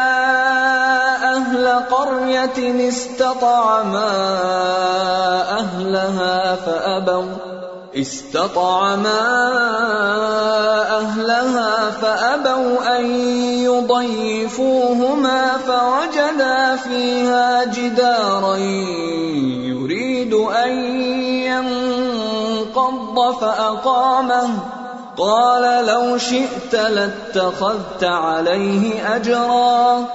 أهل 1.36 1.68
قرية 1.90 2.90
استطعما 2.90 4.12
أهلها 5.60 6.56
فأبوا 6.56 7.32
استطعما 7.96 9.22
أهلها 10.98 11.92
فأبوا 12.02 12.98
أن 12.98 13.06
يضيفوهما 13.66 15.58
فوجدا 15.68 16.76
فيها 16.76 17.64
جدارا 17.64 18.56
ينقض 23.15 23.41
فأقامه 23.41 24.59
قال 25.17 25.87
لو 25.87 26.19
شئت 26.19 26.75
لاتخذت 26.75 28.05
عليه 28.05 29.17
أجرا 29.17 30.09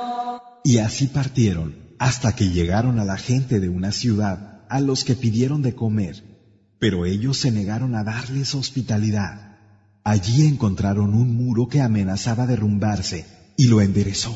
Y 0.64 0.78
así 0.80 1.08
partieron 1.08 1.76
hasta 2.00 2.36
que 2.36 2.50
llegaron 2.50 3.00
a 3.00 3.06
la 3.06 3.18
gente 3.18 3.60
de 3.60 3.70
una 3.70 3.92
ciudad 3.92 4.64
a 4.68 4.80
los 4.80 5.04
que 5.04 5.16
pidieron 5.16 5.62
de 5.62 5.76
comer, 5.76 6.24
pero 6.80 7.06
ellos 7.06 7.38
se 7.38 7.52
negaron 7.52 7.94
a 7.96 8.04
darles 8.04 8.56
hospitalidad. 8.56 9.58
Allí 10.04 10.48
encontraron 10.48 11.14
un 11.14 11.36
muro 11.36 11.68
que 11.68 11.82
amenazaba 11.82 12.48
derrumbarse 12.48 13.26
y 13.58 13.68
lo 13.68 13.80
enderezó. 13.82 14.36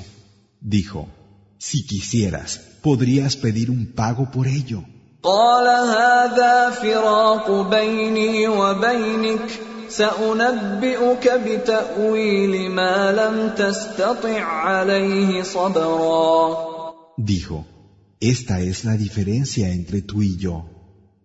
Dijo, 0.61 1.09
si 1.57 1.85
quisieras, 1.85 2.61
podrías 2.83 3.35
pedir 3.35 3.71
un 3.71 3.87
pago 3.87 4.29
por 4.31 4.47
ello. 4.47 4.83
قال 5.23 5.67
هذا 5.67 6.69
فراق 6.69 7.69
بيني 7.69 8.47
وبينك 8.47 9.59
سأنبئك 9.89 11.31
بتأويل 11.45 12.71
ما 12.71 13.11
لم 13.11 13.49
تستطع 13.57 14.43
عليه 14.43 15.43
صبرا 15.43 16.69
Dijo, 17.17 17.65
esta 18.21 18.61
es 18.61 18.85
la 18.85 18.95
diferencia 18.95 19.71
entre 19.71 20.01
tú 20.01 20.21
y 20.21 20.37
yo. 20.37 20.69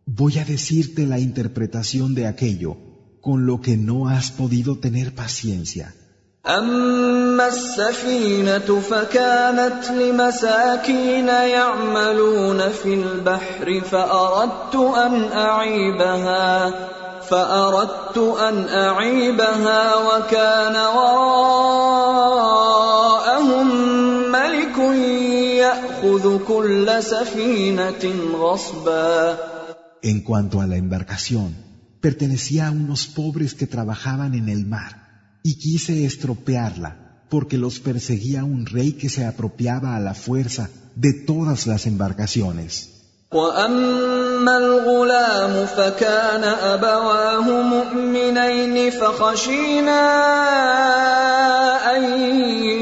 Voy 0.07 0.39
a 0.39 0.45
decirte 0.45 1.07
la 1.07 1.21
interpretación 1.21 2.15
de 2.17 2.27
aquello 2.27 2.77
con 3.21 3.47
lo 3.47 3.61
que 3.61 3.77
no 3.77 4.09
has 4.09 4.33
podido 4.33 4.79
tener 4.79 5.15
paciencia. 5.15 5.95
أما 6.48 7.48
السفينة 7.48 8.80
فكانت 8.80 9.92
لمساكين 9.92 11.28
يعملون 11.28 12.70
في 12.70 12.94
البحر 12.94 13.82
فأردت 13.82 14.76
أن 14.76 15.32
أعيبها 15.32 16.74
فأردت 17.30 18.18
أن 18.18 18.70
أعيبها 18.70 19.96
وكان 19.96 20.76
وراءهم 20.96 21.68
ملك 24.32 24.78
يأخذ 25.60 26.38
كل 26.48 27.04
سفينة 27.04 28.04
غصبا. 28.34 29.38
En 30.02 30.22
cuanto 30.24 30.62
a 30.62 30.68
la 30.68 30.78
embarcación, 30.78 31.54
pertenecía 32.00 32.68
a 32.68 32.72
unos 32.72 33.08
pobres 33.08 33.54
que 33.54 33.68
trabajaban 33.68 34.34
en 34.34 34.48
el 34.48 34.66
mar, 34.66 35.09
y 35.43 35.59
quise 35.59 36.05
estropearla, 36.05 37.27
porque 37.29 37.59
los 37.59 37.81
perseguía 37.81 38.45
un 38.45 38.67
rey 38.67 38.93
que 38.93 39.09
se 39.09 39.25
apropiaba 39.27 39.97
a 39.97 40.01
la 40.01 40.15
fuerza 40.15 40.71
de 40.97 41.13
todas 41.13 41.67
las 41.67 41.87
embarcaciones. 41.87 42.95
واما 43.35 44.59
الغلام 44.59 45.67
فكان 45.67 46.45
ابواه 46.45 47.63
مؤمنين 47.63 48.91
فخشينا 48.91 50.03
ان 51.97 52.03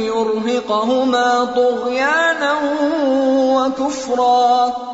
يرهقهما 0.06 1.44
طغيانا 1.44 2.52
وكفرا 3.56 4.92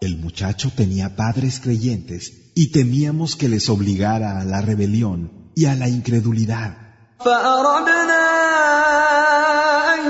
El 0.00 0.18
muchacho 0.18 0.70
tenía 0.76 1.16
padres 1.16 1.58
creyentes 1.60 2.32
y 2.54 2.70
temíamos 2.70 3.34
que 3.34 3.48
les 3.48 3.68
obligara 3.70 4.40
a 4.40 4.44
la 4.44 4.60
rebelión 4.60 5.50
y 5.54 5.64
a 5.66 5.74
la 5.74 5.88
incredulidad. 5.88 6.76
فاردنا 7.24 8.24
ان 9.94 10.02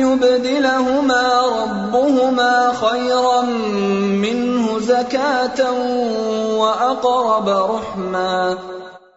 يبدلهما 0.00 1.24
ربهما 1.62 2.72
خيرا 2.72 3.42
منه 4.24 4.80
زكاه 4.80 5.58
واقرب 6.58 7.48
رحما 7.48 8.58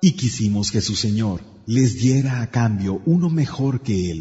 Y 0.01 0.11
quisimos 0.11 0.71
que 0.71 0.82
su 0.82 0.95
Señor 0.95 1.41
les 1.65 1.95
diera 1.95 2.41
a 2.41 2.51
cambio 2.51 3.01
uno 3.05 3.30
mejor 3.30 3.82
que 3.82 4.11
él, 4.11 4.19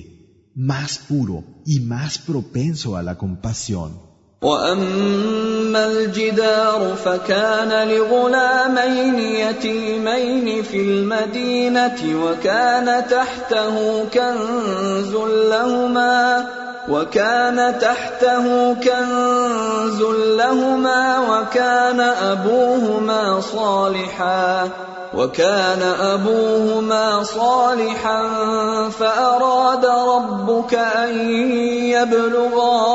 más 0.55 0.99
puro 0.99 1.45
y 1.67 1.81
más 1.81 2.19
propenso 2.19 2.97
a 2.97 3.03
la 3.03 3.19
compasión. 3.19 4.08
واما 4.42 5.86
الجدار 5.86 6.96
فكان 7.06 7.88
لغلامين 7.88 9.20
يتيمين 9.20 10.64
في 10.64 10.82
المدينة 10.82 12.00
وكان 12.24 13.08
تحته 13.10 14.06
كنز 14.14 15.16
لهما 15.52 16.46
وكان 16.90 17.80
تحته 17.80 18.74
كنز 18.74 20.02
لهما 20.38 21.20
وكان 21.20 22.00
ابوهما 22.00 23.42
صالحا 23.42 24.70
وكان 25.14 25.82
أبوهما 25.82 27.24
صالحا 27.24 28.30
فأراد 28.90 29.86
ربك 29.86 30.74
أن 30.74 31.32
يبلغا 31.90 32.88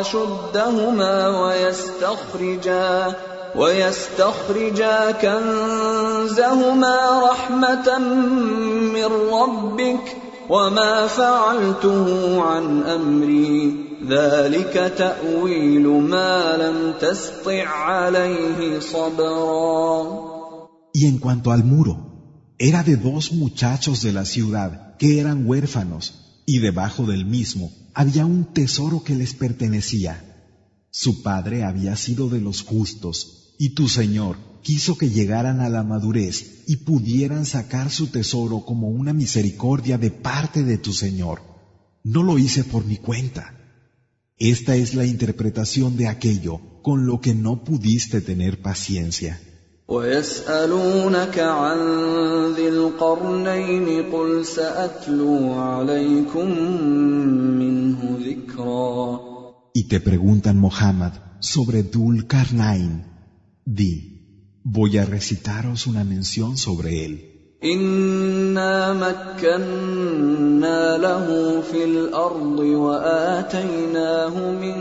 أشدهما 0.00 1.42
ويستخرجا 1.44 3.14
ويستخرجا 3.56 5.10
كنزهما 5.10 6.96
رحمة 7.30 7.98
من 7.98 9.10
ربك 9.32 10.16
وما 10.48 11.06
فعلته 11.06 12.42
عن 12.42 12.82
أمري. 12.82 13.76
ذلك 14.08 14.92
تأويل 14.98 15.86
ما 15.88 16.56
لم 16.56 16.94
تسطع 17.00 17.68
عليه 17.68 18.80
صبرا. 18.80 20.31
Y 20.92 21.06
en 21.06 21.18
cuanto 21.18 21.52
al 21.52 21.64
muro, 21.64 22.54
era 22.58 22.82
de 22.82 22.96
dos 22.96 23.32
muchachos 23.32 24.02
de 24.02 24.12
la 24.12 24.24
ciudad 24.24 24.96
que 24.98 25.18
eran 25.18 25.46
huérfanos, 25.46 26.42
y 26.46 26.58
debajo 26.58 27.06
del 27.06 27.24
mismo 27.24 27.72
había 27.94 28.26
un 28.26 28.52
tesoro 28.52 29.02
que 29.02 29.14
les 29.14 29.34
pertenecía. 29.34 30.24
Su 30.90 31.22
padre 31.22 31.64
había 31.64 31.96
sido 31.96 32.28
de 32.28 32.40
los 32.40 32.62
justos, 32.62 33.54
y 33.58 33.70
tu 33.70 33.88
Señor 33.88 34.36
quiso 34.62 34.96
que 34.96 35.10
llegaran 35.10 35.60
a 35.60 35.68
la 35.68 35.82
madurez 35.82 36.64
y 36.66 36.76
pudieran 36.76 37.46
sacar 37.46 37.90
su 37.90 38.08
tesoro 38.08 38.64
como 38.64 38.88
una 38.88 39.12
misericordia 39.12 39.98
de 39.98 40.10
parte 40.10 40.62
de 40.62 40.78
tu 40.78 40.92
Señor. 40.92 41.42
No 42.04 42.22
lo 42.22 42.38
hice 42.38 42.64
por 42.64 42.84
mi 42.84 42.96
cuenta. 42.96 43.58
Esta 44.38 44.76
es 44.76 44.94
la 44.94 45.06
interpretación 45.06 45.96
de 45.96 46.08
aquello 46.08 46.60
con 46.82 47.06
lo 47.06 47.20
que 47.20 47.34
no 47.34 47.64
pudiste 47.64 48.20
tener 48.20 48.60
paciencia. 48.60 49.40
ويسألونك 49.92 51.38
عن 51.38 51.78
ذي 52.56 52.68
القرنين 52.68 54.12
قل 54.12 54.46
سأتلو 54.46 55.52
عليكم 55.52 56.48
منه 57.60 58.00
ذكرا 58.26 59.32
Y 59.74 59.88
te 59.88 60.00
preguntan, 60.00 60.58
Mohammed, 60.58 61.12
sobre 61.40 61.82
Dul 61.82 62.26
Karnain. 62.26 63.04
Di, 63.64 63.92
voy 64.64 64.98
a 64.98 65.06
recitaros 65.06 65.86
una 65.86 66.04
mención 66.04 66.56
sobre 66.56 67.04
él. 67.06 67.14
إنا 67.64 68.92
مكنا 68.92 70.98
له 70.98 71.60
في 71.60 71.84
الأرض 71.84 72.58
وآتيناه 72.58 74.50
من 74.50 74.76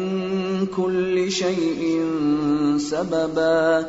كل 0.66 1.32
شيء 1.32 2.02
سببا 2.78 3.86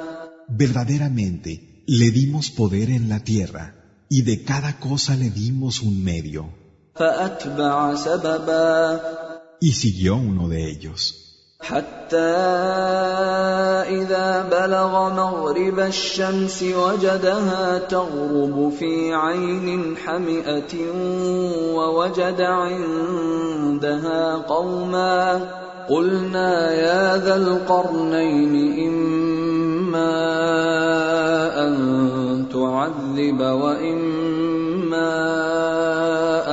Verdaderamente, 0.48 1.84
le 1.88 2.12
dimos 2.12 2.52
poder 2.52 2.90
en 2.90 3.10
la 3.10 3.20
tierra, 3.20 3.76
y 4.10 4.22
de 4.22 4.44
cada 4.44 4.80
cosa 4.80 5.16
le 5.16 5.30
dimos 5.30 5.82
un 5.82 6.04
medio. 6.04 6.46
فأتبع 6.96 7.96
سببا 7.96 9.02
Y 9.60 9.72
siguió 9.72 10.16
uno 10.16 10.48
de 10.50 10.70
ellos. 10.70 11.28
حتى 11.60 12.18
إذا 13.90 14.44
بلغ 14.44 15.10
مغرب 15.10 15.80
الشمس 15.80 16.64
وجدها 16.64 17.78
تغرب 17.78 18.72
في 18.80 19.14
عين 19.14 19.98
حمئة 19.98 20.74
ووجد 21.74 22.42
عندها 22.42 24.36
قوما 24.36 25.42
قلنا 25.90 26.74
يا 26.74 27.18
ذا 27.18 27.36
القرنين 27.36 28.88
إما 28.88 29.51
أن 31.68 31.76
تعذب 32.50 33.40
وإما 33.40 35.14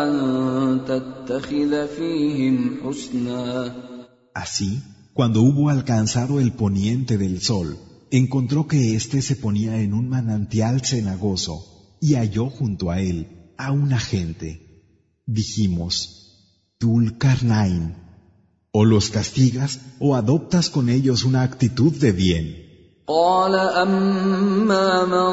أن 0.05 0.13
تتخذ 0.89 1.73
فيهم 1.89 2.57
حسنا 2.83 3.75
Así, 4.35 4.83
cuando 5.13 5.43
hubo 5.43 5.71
alcanzado 5.71 6.41
el 6.41 6.53
poniente 6.53 7.19
del 7.19 7.41
sol, 7.41 7.79
encontró 8.11 8.67
que 8.67 8.97
éste 8.97 9.23
se 9.23 9.37
ponía 9.37 9.81
en 9.81 9.95
un 9.95 10.09
manantial 10.09 10.81
cenagoso 10.85 11.97
y 12.01 12.15
halló 12.15 12.51
junto 12.51 12.91
a 12.91 13.01
él 13.01 13.29
a 13.57 13.71
una 13.71 14.01
gente. 14.01 14.49
Dijimos, 15.25 15.93
Tulkarnain, 16.79 17.95
o 18.73 18.85
los 18.85 19.11
castigas 19.11 19.79
o 20.01 20.17
adoptas 20.17 20.69
con 20.69 20.89
ellos 20.89 21.25
una 21.25 21.43
actitud 21.43 21.93
de 21.93 22.11
bien. 22.11 22.65
قال 23.09 23.55
اما 23.55 25.05
من 25.05 25.33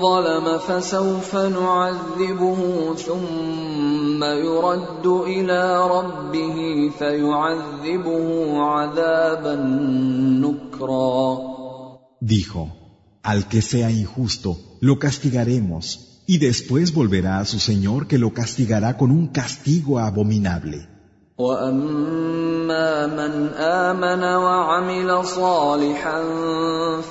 ظلم 0.00 0.58
فسوف 0.58 1.34
نعذبه 1.34 2.94
ثم 2.94 4.24
يرد 4.24 5.06
الى 5.06 5.88
ربه 5.88 6.90
فيعذبه 6.98 8.60
عذابا 8.60 9.54
نكرا 10.44 11.52
Dijo, 12.20 12.68
al 13.22 13.48
que 13.48 13.62
sea 13.62 13.90
injusto, 13.90 14.56
lo 14.80 14.98
castigaremos, 14.98 16.22
y 16.26 16.38
después 16.38 16.92
volverá 16.94 17.40
a 17.40 17.44
su 17.44 17.58
Señor 17.58 18.06
que 18.06 18.18
lo 18.18 18.32
castigará 18.32 18.96
con 18.96 19.10
un 19.10 19.28
castigo 19.28 19.98
abominable. 19.98 20.88
واما 21.38 23.06
من 23.06 23.48
امن 23.58 24.22
وعمل 24.24 25.24
صالحا 25.24 26.22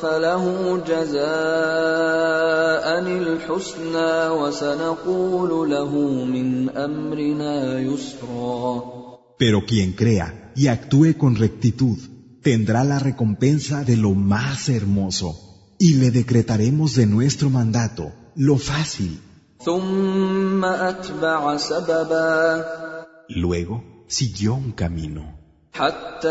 فله 0.01 0.77
جزاء 0.87 2.51
الحسنى 2.99 4.29
وسنقول 4.29 5.69
له 5.69 5.91
من 6.25 6.69
امرنا 6.69 7.79
يسرا 7.79 8.83
Pero 9.37 9.65
quien 9.65 9.93
crea 9.93 10.51
y 10.55 10.67
actúe 10.67 11.17
con 11.17 11.35
rectitud 11.35 11.97
tendrá 12.43 12.83
la 12.83 12.99
recompensa 12.99 13.83
de 13.83 13.97
lo 13.97 14.11
más 14.11 14.69
hermoso 14.69 15.29
y 15.79 15.95
le 15.95 16.11
decretaremos 16.11 16.95
de 16.95 17.05
nuestro 17.07 17.49
mandato 17.49 18.11
lo 18.35 18.57
fácil. 18.57 19.19
ثم 19.65 20.65
اتبع 20.65 21.57
سببا 21.57 22.65
Luego 23.29 23.83
siguió 24.07 24.53
un 24.55 24.71
camino. 24.71 25.41
حتى 25.73 26.27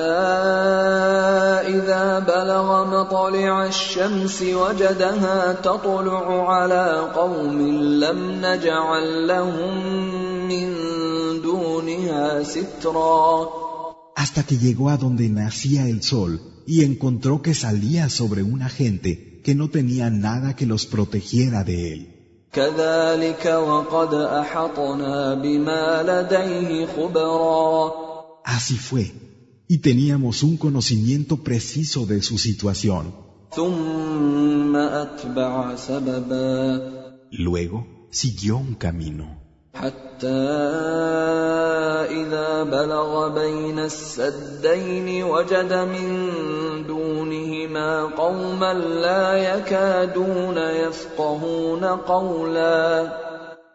إذا 1.76 2.18
بلغ 2.18 3.01
مطلع 3.01 3.66
الشمس 3.66 4.43
وجدها 4.43 5.53
تطلع 5.53 6.53
على 6.53 7.11
قوم 7.14 7.59
لم 8.05 8.41
نجعل 8.45 9.26
لهم 9.26 9.74
من 10.49 10.74
دونها 11.43 12.43
سترا 12.43 13.49
Hasta 14.16 14.43
que 14.43 14.59
llegó 14.59 14.91
a 14.91 14.99
donde 14.99 15.31
nacía 15.31 15.89
el 15.89 16.03
sol 16.03 16.43
y 16.66 16.85
encontró 16.85 17.41
que 17.41 17.55
salía 17.55 18.11
sobre 18.11 18.43
una 18.43 18.68
gente 18.68 19.41
que 19.43 19.55
no 19.55 19.70
tenía 19.70 20.11
nada 20.11 20.55
que 20.55 20.66
los 20.66 20.85
protegiera 20.85 21.64
de 21.64 21.93
él. 21.95 22.14
Así 28.43 28.78
fue, 28.78 29.12
y 29.68 29.78
teníamos 29.80 30.43
un 30.43 30.58
conocimiento 30.58 31.43
preciso 31.43 32.06
de 32.06 32.22
su 32.22 32.38
situación. 32.38 33.14
Luego 37.32 37.88
siguió 38.12 38.58
un 38.58 38.76
camino. 38.76 39.45
حتى 39.74 40.28
إذا 42.11 42.62
بلغ 42.62 43.28
بين 43.35 43.78
السدين 43.78 45.22
وجد 45.24 45.72
من 45.72 46.09
دونهما 46.87 48.03
قوما 48.03 48.74
لا 48.74 49.33
يكادون 49.33 50.59
يفقهون 50.59 51.85
قولا 51.85 53.12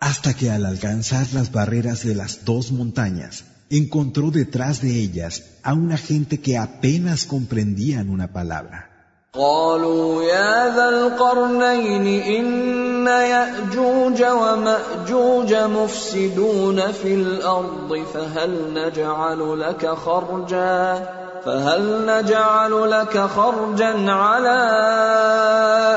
Hasta 0.01 0.35
que 0.35 0.51
al 0.51 0.65
alcanzar 0.65 1.25
las 1.33 1.51
barreras 1.51 2.03
de 2.03 2.13
las 2.13 2.45
dos 2.45 2.71
montañas, 2.71 3.45
encontró 3.71 4.29
detrás 4.29 4.81
de 4.81 4.99
ellas 4.99 5.43
a 5.63 5.73
una 5.73 5.97
gente 5.97 6.39
que 6.41 6.57
apenas 6.57 7.25
comprendían 7.25 8.09
una 8.09 8.31
palabra. 8.31 8.88
قالوا 9.34 10.22
يا 10.22 10.74
ذا 10.74 10.88
القرنين 10.88 12.06
إن 12.22 13.06
يأجوج 13.06 14.22
ومأجوج 14.22 15.54
مفسدون 15.54 16.92
في 16.92 17.14
الأرض 17.14 18.04
فهل 18.14 18.74
نجعل 18.74 19.60
لك 19.60 19.86
خرجا 19.86 21.06
فهل 21.44 22.06
نجعل 22.06 22.90
لك 22.90 23.18
خرجا 23.18 24.10
على 24.10 24.60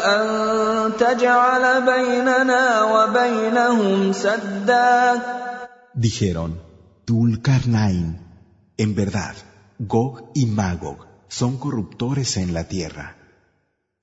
أن 0.05 0.27
تجعل 0.99 1.81
بيننا 1.81 2.83
وبينهم 2.83 4.13
سدا 4.13 5.21
Dijeron, 5.95 6.59
Tulkarnain, 7.05 8.19
en 8.77 8.95
verdad, 8.95 9.35
Gog 9.79 10.29
y 10.35 10.45
Magog 10.45 11.07
son 11.27 11.57
corruptores 11.57 12.37
en 12.37 12.53
la 12.53 12.65
tierra. 12.65 13.22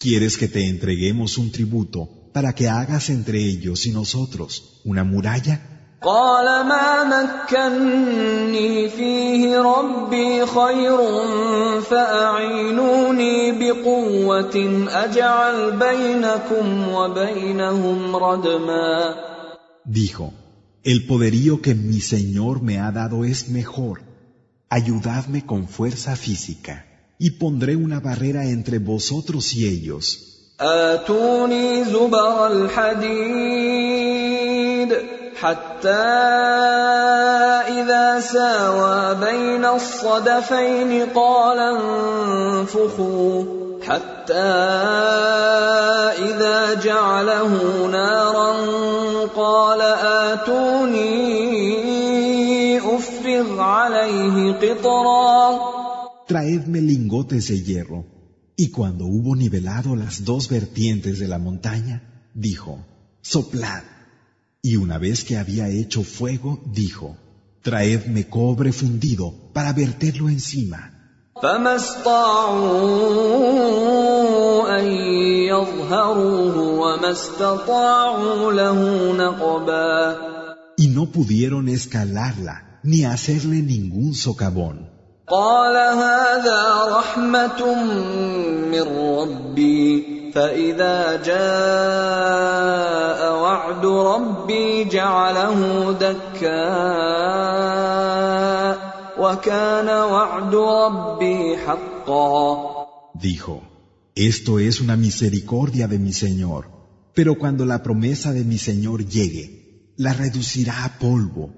¿Quieres 0.05 0.37
que 0.37 0.47
te 0.47 0.67
entreguemos 0.67 1.39
un 1.39 1.51
tributo 1.51 2.29
para 2.31 2.53
que 2.53 2.69
hagas 2.69 3.09
entre 3.09 3.39
ellos 3.39 3.87
y 3.87 3.91
nosotros 3.91 4.81
una 4.85 5.03
muralla? 5.03 5.59
قال 6.01 6.67
ما 6.67 7.03
مكني 7.03 8.89
فيه 8.89 9.61
ربي 9.61 10.45
خير 10.45 10.97
فأعينوني 11.81 13.51
بقوة 13.51 14.87
أجعل 14.89 15.71
بينكم 15.71 16.87
وبينهم 16.89 18.15
ردما 18.15 19.15
Dijo, 19.85 20.33
el 20.83 21.07
poderío 21.07 21.61
que 21.63 21.73
mi 21.73 21.99
Señor 21.99 22.61
me 22.61 22.77
ha 22.79 22.91
dado 22.91 23.25
es 23.25 23.49
mejor. 23.49 24.01
Ayudadme 24.69 25.45
con 25.47 25.67
fuerza 25.67 26.15
física 26.15 26.88
Y 27.26 27.30
pondré 27.42 27.76
una 27.76 28.00
barrera 28.00 28.42
entre 28.46 28.78
vosotros 28.78 29.52
y 29.54 29.66
ellos. 29.66 30.04
آتوني 30.60 31.84
زبر 31.84 32.46
الحديد 32.46 33.90
حتى 35.40 35.88
إذا 37.80 38.20
ساوى 38.20 39.14
بين 39.14 39.64
الصدفين 39.64 41.06
قال 41.14 41.58
انفخوا 41.58 43.44
حتى 43.82 44.34
إذا 46.28 46.74
جعله 46.74 47.52
نارا 47.86 48.52
قال 49.36 49.80
آتوني 50.30 51.10
أفرغ 52.78 53.60
عليه 53.60 54.52
قطرا 54.52 55.79
Traedme 56.29 56.81
lingotes 56.81 57.47
de 57.49 57.61
hierro. 57.61 58.05
Y 58.57 58.69
cuando 58.69 59.05
hubo 59.05 59.35
nivelado 59.35 59.95
las 59.95 60.23
dos 60.23 60.49
vertientes 60.49 61.19
de 61.19 61.27
la 61.27 61.39
montaña, 61.39 62.29
dijo, 62.33 62.85
soplad. 63.21 63.83
Y 64.61 64.77
una 64.77 64.97
vez 64.97 65.23
que 65.23 65.37
había 65.37 65.67
hecho 65.69 66.03
fuego, 66.03 66.63
dijo, 66.73 67.17
traedme 67.61 68.27
cobre 68.29 68.71
fundido 68.71 69.51
para 69.53 69.73
verterlo 69.73 70.29
encima. 70.29 70.91
فما 71.41 71.75
استطاعوا 71.75 72.79
أن 74.79 74.85
يظهروه 75.51 76.57
وما 76.57 77.11
استطاعوا 77.11 78.51
له 78.53 79.11
نقبا 79.13 80.17
Y 80.77 80.87
no 80.87 81.05
pudieron 81.11 81.69
escalarla 81.69 82.79
ni 82.83 83.03
hacerle 83.03 83.61
ningún 83.61 84.13
socavón. 84.13 84.89
قال 85.29 85.75
هذا 85.75 86.61
رحمة 86.97 87.75
من 88.71 88.81
ربي 88.81 90.15
فإذا 90.35 91.23
جاء 91.23 91.41
وعد 93.41 93.85
ربي 93.85 94.83
جعله 94.83 95.91
دكاء 95.91 96.55
وكان 99.19 99.89
وعد 99.89 100.55
ربي 100.55 101.57
حقا 101.57 102.75
Dijo, 103.15 103.63
esto 104.13 104.59
es 104.59 104.81
una 104.81 104.97
misericordia 104.97 105.87
de 105.87 105.97
mi 105.97 106.11
Señor, 106.13 106.65
pero 107.15 107.35
cuando 107.35 107.65
la 107.65 107.81
promesa 107.81 108.33
de 108.33 108.43
mi 108.43 108.57
Señor 108.57 109.05
llegue, 109.07 109.93
la 109.97 110.13
reducirá 110.13 110.83
a 110.83 110.99
polvo. 110.99 111.49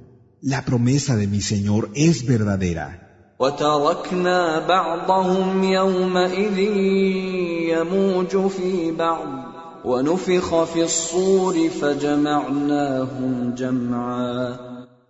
La 0.41 0.64
promesa 0.64 1.16
de 1.16 1.26
mi 1.28 1.41
Señor 1.41 1.89
es 1.95 2.26
verdadera. 2.28 3.08
وتركنا 3.43 4.66
بعضهم 4.66 5.64
يومئذ 5.64 6.59
يموج 7.74 8.47
في 8.49 8.93
بعض 8.93 9.28
ونفخ 9.84 10.64
في 10.64 10.82
الصور 10.82 11.68
فجمعناهم 11.68 13.55
جمعا 13.59 14.57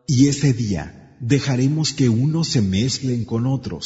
Y 0.09 0.29
ese 0.29 0.53
día 0.55 1.17
dejaremos 1.21 1.93
que 1.93 2.09
unos 2.09 2.49
se 2.49 2.63
mezclen 2.63 3.27
con 3.27 3.47
otros. 3.47 3.85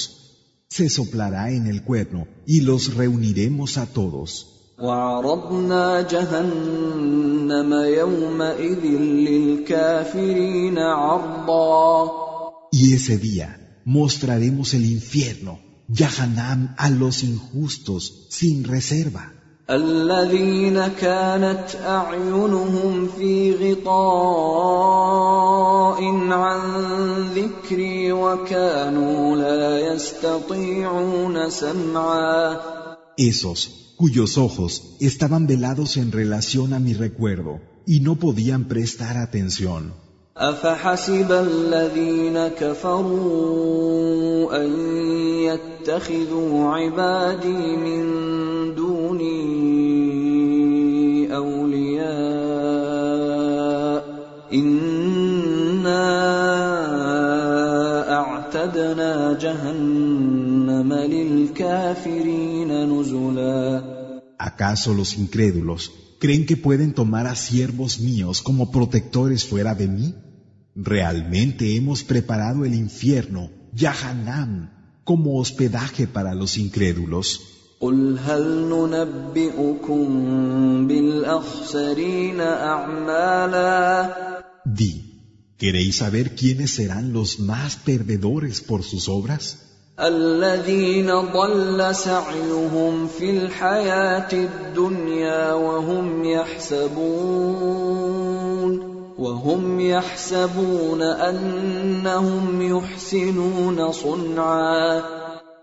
Se 0.68 0.88
soplará 0.88 1.51
en 1.51 1.66
el 1.66 1.82
cuerno 1.82 2.28
y 2.47 2.61
los 2.61 2.94
reuniremos 2.94 3.78
a 3.78 3.86
todos. 3.86 4.47
وعرضنا 4.78 6.01
جهنم 6.03 7.72
يومئذ 7.72 8.84
للكافرين 9.26 10.78
عرضا 10.78 12.11
Y 12.72 12.94
ese 12.94 13.18
día 13.18 13.66
mostraremos 13.86 14.74
el 14.74 14.86
infierno, 14.86 15.60
Yahanam, 15.88 16.76
a 16.78 16.89
los 16.89 17.24
injustos, 17.24 18.28
sin 18.30 18.64
reserva. 18.64 19.34
الذين 19.70 20.88
كانت 20.88 21.76
اعينهم 21.76 23.08
في 23.08 23.56
غطاء 23.56 23.91
عن 26.32 26.62
ذكري 27.36 28.12
وكانوا 28.12 29.36
لا 29.36 29.93
يستطيعون 29.93 31.49
سمعا 31.49 32.60
Esos 33.18 33.95
cuyos 33.97 34.38
ojos 34.38 34.95
estaban 34.99 35.47
velados 35.47 35.97
en 35.97 36.12
relación 36.12 36.74
a 36.74 36.80
mi 36.80 36.93
recuerdo 36.93 37.62
y 37.86 37.99
no 37.99 38.16
podían 38.16 38.66
prestar 38.66 39.18
atención. 39.18 39.93
افحسب 40.38 41.32
الذين 41.32 42.47
كفروا 42.47 44.56
ان 44.64 44.72
يتخذوا 45.47 46.74
عبادي 46.74 47.76
من 47.78 48.04
دوني 48.76 49.72
اولياء 51.36 52.12
انا 55.82 56.04
اعتدنا 58.20 59.38
جهنم 59.41 60.93
للكافرين 60.93 62.72
نزلا 62.89 63.84
¿Acaso 64.49 64.89
los 64.95 65.10
incrédulos 65.24 65.82
creen 66.22 66.45
que 66.47 66.58
pueden 66.58 66.93
tomar 66.93 67.28
a 67.28 67.36
siervos 67.36 67.99
míos 67.99 68.41
como 68.41 68.72
protectores 68.72 69.45
fuera 69.45 69.76
de 69.76 69.88
mí? 69.88 70.16
Realmente 70.76 71.76
hemos 71.76 72.04
preparado 72.04 72.66
el 72.66 72.74
infierno, 72.74 73.49
Yahanam, 73.74 74.70
como 75.04 75.38
hospedaje 75.39 76.08
para 76.08 76.34
los 76.34 76.58
incrédulos. 76.58 77.41
قل 77.82 78.18
هل 78.20 78.70
ننبئكم 78.70 80.08
بالاخسرين 80.88 82.41
اعمالا 82.41 84.14
Di, 84.66 84.93
¿queréis 85.58 85.95
saber 85.97 86.36
quiénes 86.36 86.76
serán 86.76 87.12
los 87.14 87.39
más 87.39 87.76
perdedores 87.78 88.62
por 88.62 88.84
sus 88.84 89.10
obras? 89.10 89.58
الذين 89.99 91.12
ضل 91.12 91.95
سعيهم 91.95 93.08
في 93.08 93.30
الحياه 93.30 94.34
الدنيا 94.34 95.54
وهم 95.54 96.24
يحسبون 96.24 97.91
وهم 99.18 99.80
يحسبون 99.80 101.02
انهم 101.02 102.62
يحسنون 102.62 103.91
صنعا 103.91 105.02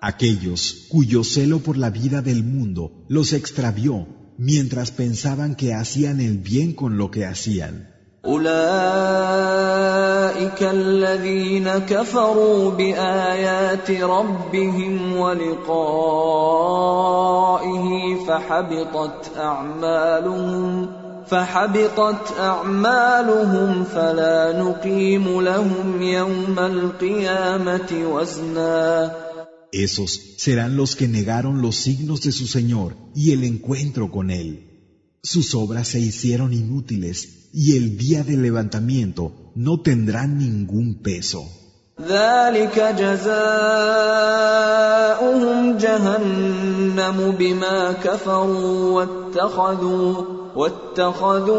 Aquellos 0.01 0.87
cuyo 0.89 1.25
celo 1.25 1.59
por 1.59 1.77
la 1.77 1.91
vida 1.91 2.23
del 2.23 2.45
mundo 2.45 3.05
los 3.09 3.33
extravió 3.33 4.07
mientras 4.39 4.93
pensaban 4.93 5.57
que 5.57 5.75
hacían 5.75 6.21
el 6.21 6.39
bien 6.39 6.73
con 6.73 6.97
lo 6.99 7.11
que 7.11 7.27
hacían. 7.27 7.89
اولئك 8.25 8.53
الذين 10.63 11.69
كفروا 11.79 12.71
بايات 12.71 13.91
ربهم 13.91 15.17
ولقائه 15.17 15.89
فحبطت 18.27 19.37
اعمالهم 19.37 21.02
فحبطت 21.31 22.39
اعمالهم 22.39 23.85
فلا 23.85 24.63
نقيم 24.63 25.41
لهم 25.41 26.03
يوم 26.03 26.59
القيامه 26.59 27.91
وزنا 28.13 29.13
Esos 29.71 30.11
serán 30.39 30.79
los 30.79 30.97
que 30.97 31.07
negaron 31.09 31.61
los 31.61 31.77
signos 31.77 32.23
de 32.23 32.33
su 32.33 32.47
Señor 32.47 32.97
y 33.15 33.33
el 33.33 33.45
encuentro 33.45 34.11
con 34.11 34.31
Él. 34.31 34.49
Sus 35.23 35.55
obras 35.55 35.89
se 35.89 36.01
hicieron 36.01 36.55
inútiles 36.55 37.51
y 37.53 37.77
el 37.77 37.99
día 37.99 38.25
del 38.25 38.41
levantamiento 38.41 39.53
no 39.55 39.81
tendrán 39.83 40.39
ningún 40.39 41.03
peso. 41.03 41.45
ذلك 42.01 42.79
جزاؤهم 42.99 43.39
جهنم 45.77 47.35
بما 47.39 47.93
كفروا 47.93 48.91
واتخذوا 48.93 50.25
واتخذوا 50.57 51.59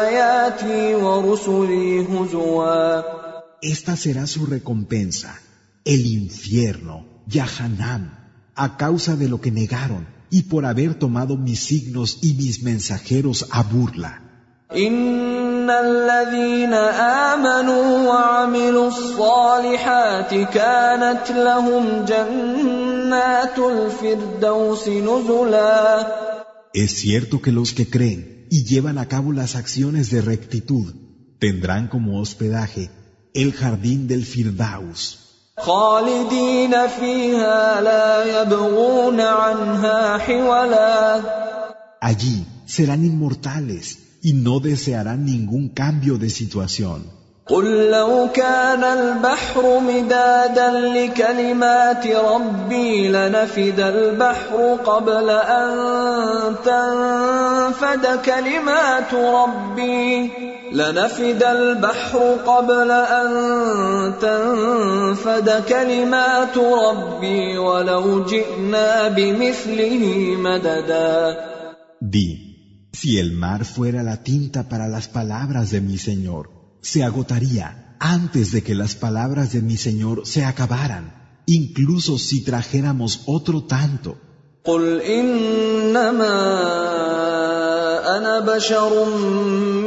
آياتي 0.00 0.94
ورسلي 0.94 2.06
هزوا 2.06 3.02
Esta 3.74 3.96
será 3.96 4.26
su 4.26 4.44
recompensa, 4.44 5.40
el 5.86 6.04
infierno, 6.04 6.96
Yahanam, 7.26 8.02
a 8.54 8.76
causa 8.76 9.16
de 9.16 9.26
lo 9.28 9.40
que 9.40 9.50
negaron 9.50 10.06
y 10.30 10.42
por 10.42 10.66
haber 10.66 10.94
tomado 10.94 11.38
mis 11.38 11.60
signos 11.60 12.18
y 12.20 12.34
mis 12.34 12.62
mensajeros 12.62 13.46
a 13.50 13.62
burla. 13.62 14.20
إن 14.76 15.70
الذين 15.70 16.74
آمنوا 17.32 18.08
وعملوا 18.08 18.88
الصالحات 18.88 20.34
كانت 20.34 21.30
لهم 21.30 22.04
جنات 22.04 23.58
الفردوس 23.58 24.88
نزلا 24.88 26.27
es 26.73 26.91
cierto 26.91 27.41
que 27.41 27.51
los 27.51 27.73
que 27.73 27.89
creen 27.89 28.45
y 28.51 28.63
llevan 28.63 28.99
a 28.99 29.07
cabo 29.07 29.31
las 29.33 29.55
acciones 29.55 30.11
de 30.11 30.21
rectitud 30.21 30.93
tendrán 31.39 31.87
como 31.87 32.19
hospedaje 32.19 32.91
el 33.33 33.53
jardín 33.53 34.07
del 34.07 34.25
Firdaus. 34.25 35.19
Allí 42.01 42.45
serán 42.65 43.05
inmortales 43.05 43.97
y 44.21 44.33
no 44.33 44.59
desearán 44.59 45.25
ningún 45.25 45.69
cambio 45.69 46.17
de 46.17 46.29
situación. 46.29 47.18
قل 47.49 47.89
لو 47.89 48.29
كان 48.33 48.83
البحر 48.83 49.79
مدادا 49.79 50.69
لكلمات 50.71 52.07
ربي 52.07 53.07
لنفد 53.07 53.79
البحر 53.79 54.77
قبل 54.85 55.29
أن 55.29 55.69
تنفد 56.65 58.05
كلمات 58.25 59.13
ربي 59.13 60.31
لنفد 60.71 61.43
البحر 61.43 62.19
قبل 62.45 62.91
أن 62.91 63.29
تنفد 64.21 65.63
كلمات 65.69 66.57
ربي 66.57 67.57
ولو 67.57 68.25
جئنا 68.25 69.07
بمثله 69.07 70.35
مددا. 70.37 71.37
Di, 72.01 72.27
si 72.93 73.17
el 73.17 73.31
mar 73.31 73.65
fuera 73.65 74.03
la 74.03 74.17
tinta 74.23 74.69
para 74.69 74.87
las 74.87 75.07
palabras 75.07 75.71
de 75.71 75.81
mi 75.81 75.97
Señor, 75.97 76.58
se 76.81 77.03
agotaría 77.03 77.95
antes 77.99 78.51
de 78.51 78.63
que 78.63 78.75
las 78.75 78.95
palabras 78.95 79.51
de 79.53 79.61
mi 79.61 79.77
Señor 79.77 80.25
se 80.25 80.45
acabaran, 80.45 81.13
incluso 81.45 82.17
si 82.17 82.43
trajéramos 82.43 83.23
otro 83.25 83.63
tanto. 83.63 84.17
قل 84.65 85.01
انما 85.01 86.37
أنا 88.17 88.39
بشر 88.39 89.05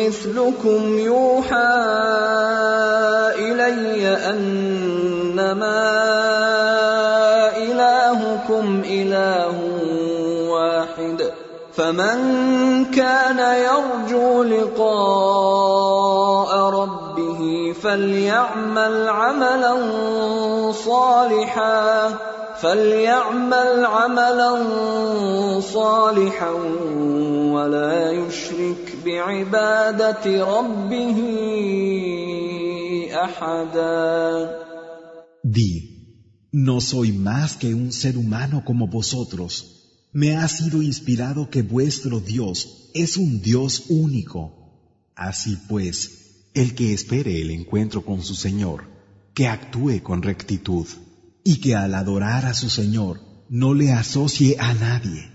مثلكم 0.01 0.99
يوحى 0.99 1.72
الي 3.38 4.09
انما 4.30 5.82
الهكم 7.57 8.82
اله 8.84 9.57
واحد 10.49 11.30
فمن 11.76 12.18
كان 12.84 13.38
يرجو 13.38 14.43
لقاء 14.43 15.62
فليعمل 17.91 19.08
عملا 19.08 19.74
صالحا 20.72 22.10
فليعمل 22.62 23.86
عملا 23.86 24.52
صالحا 25.60 26.52
ولا 27.52 28.12
يشرك 28.12 28.95
بعباده 29.06 30.45
ربه 30.45 31.20
احدا 33.14 34.68
Di, 35.43 35.72
no 36.52 36.82
soy 36.82 37.14
más 37.14 37.56
que 37.56 37.74
un 37.74 37.91
ser 37.93 38.18
humano 38.18 38.64
como 38.66 38.88
vosotros. 38.88 39.78
Me 40.12 40.36
ha 40.36 40.48
sido 40.50 40.82
inspirado 40.82 41.50
que 41.50 41.62
vuestro 41.62 42.20
Dios 42.20 42.89
es 42.93 43.16
un 43.16 43.41
Dios 43.41 43.86
único. 43.89 44.41
Así 45.16 45.58
pues, 45.70 46.20
el 46.55 46.75
que 46.75 46.93
espere 46.93 47.41
el 47.41 47.51
encuentro 47.51 48.05
con 48.05 48.23
su 48.23 48.35
Señor, 48.35 48.85
que 49.35 49.49
actúe 49.49 50.03
con 50.03 50.23
rectitud 50.23 50.87
y 51.45 51.61
que 51.61 51.75
al 51.75 51.95
adorar 51.95 52.47
a 52.47 52.55
su 52.55 52.69
Señor 52.69 53.21
no 53.49 53.75
le 53.75 53.93
asocie 53.93 54.57
a 54.59 54.75
nadie. 54.75 55.32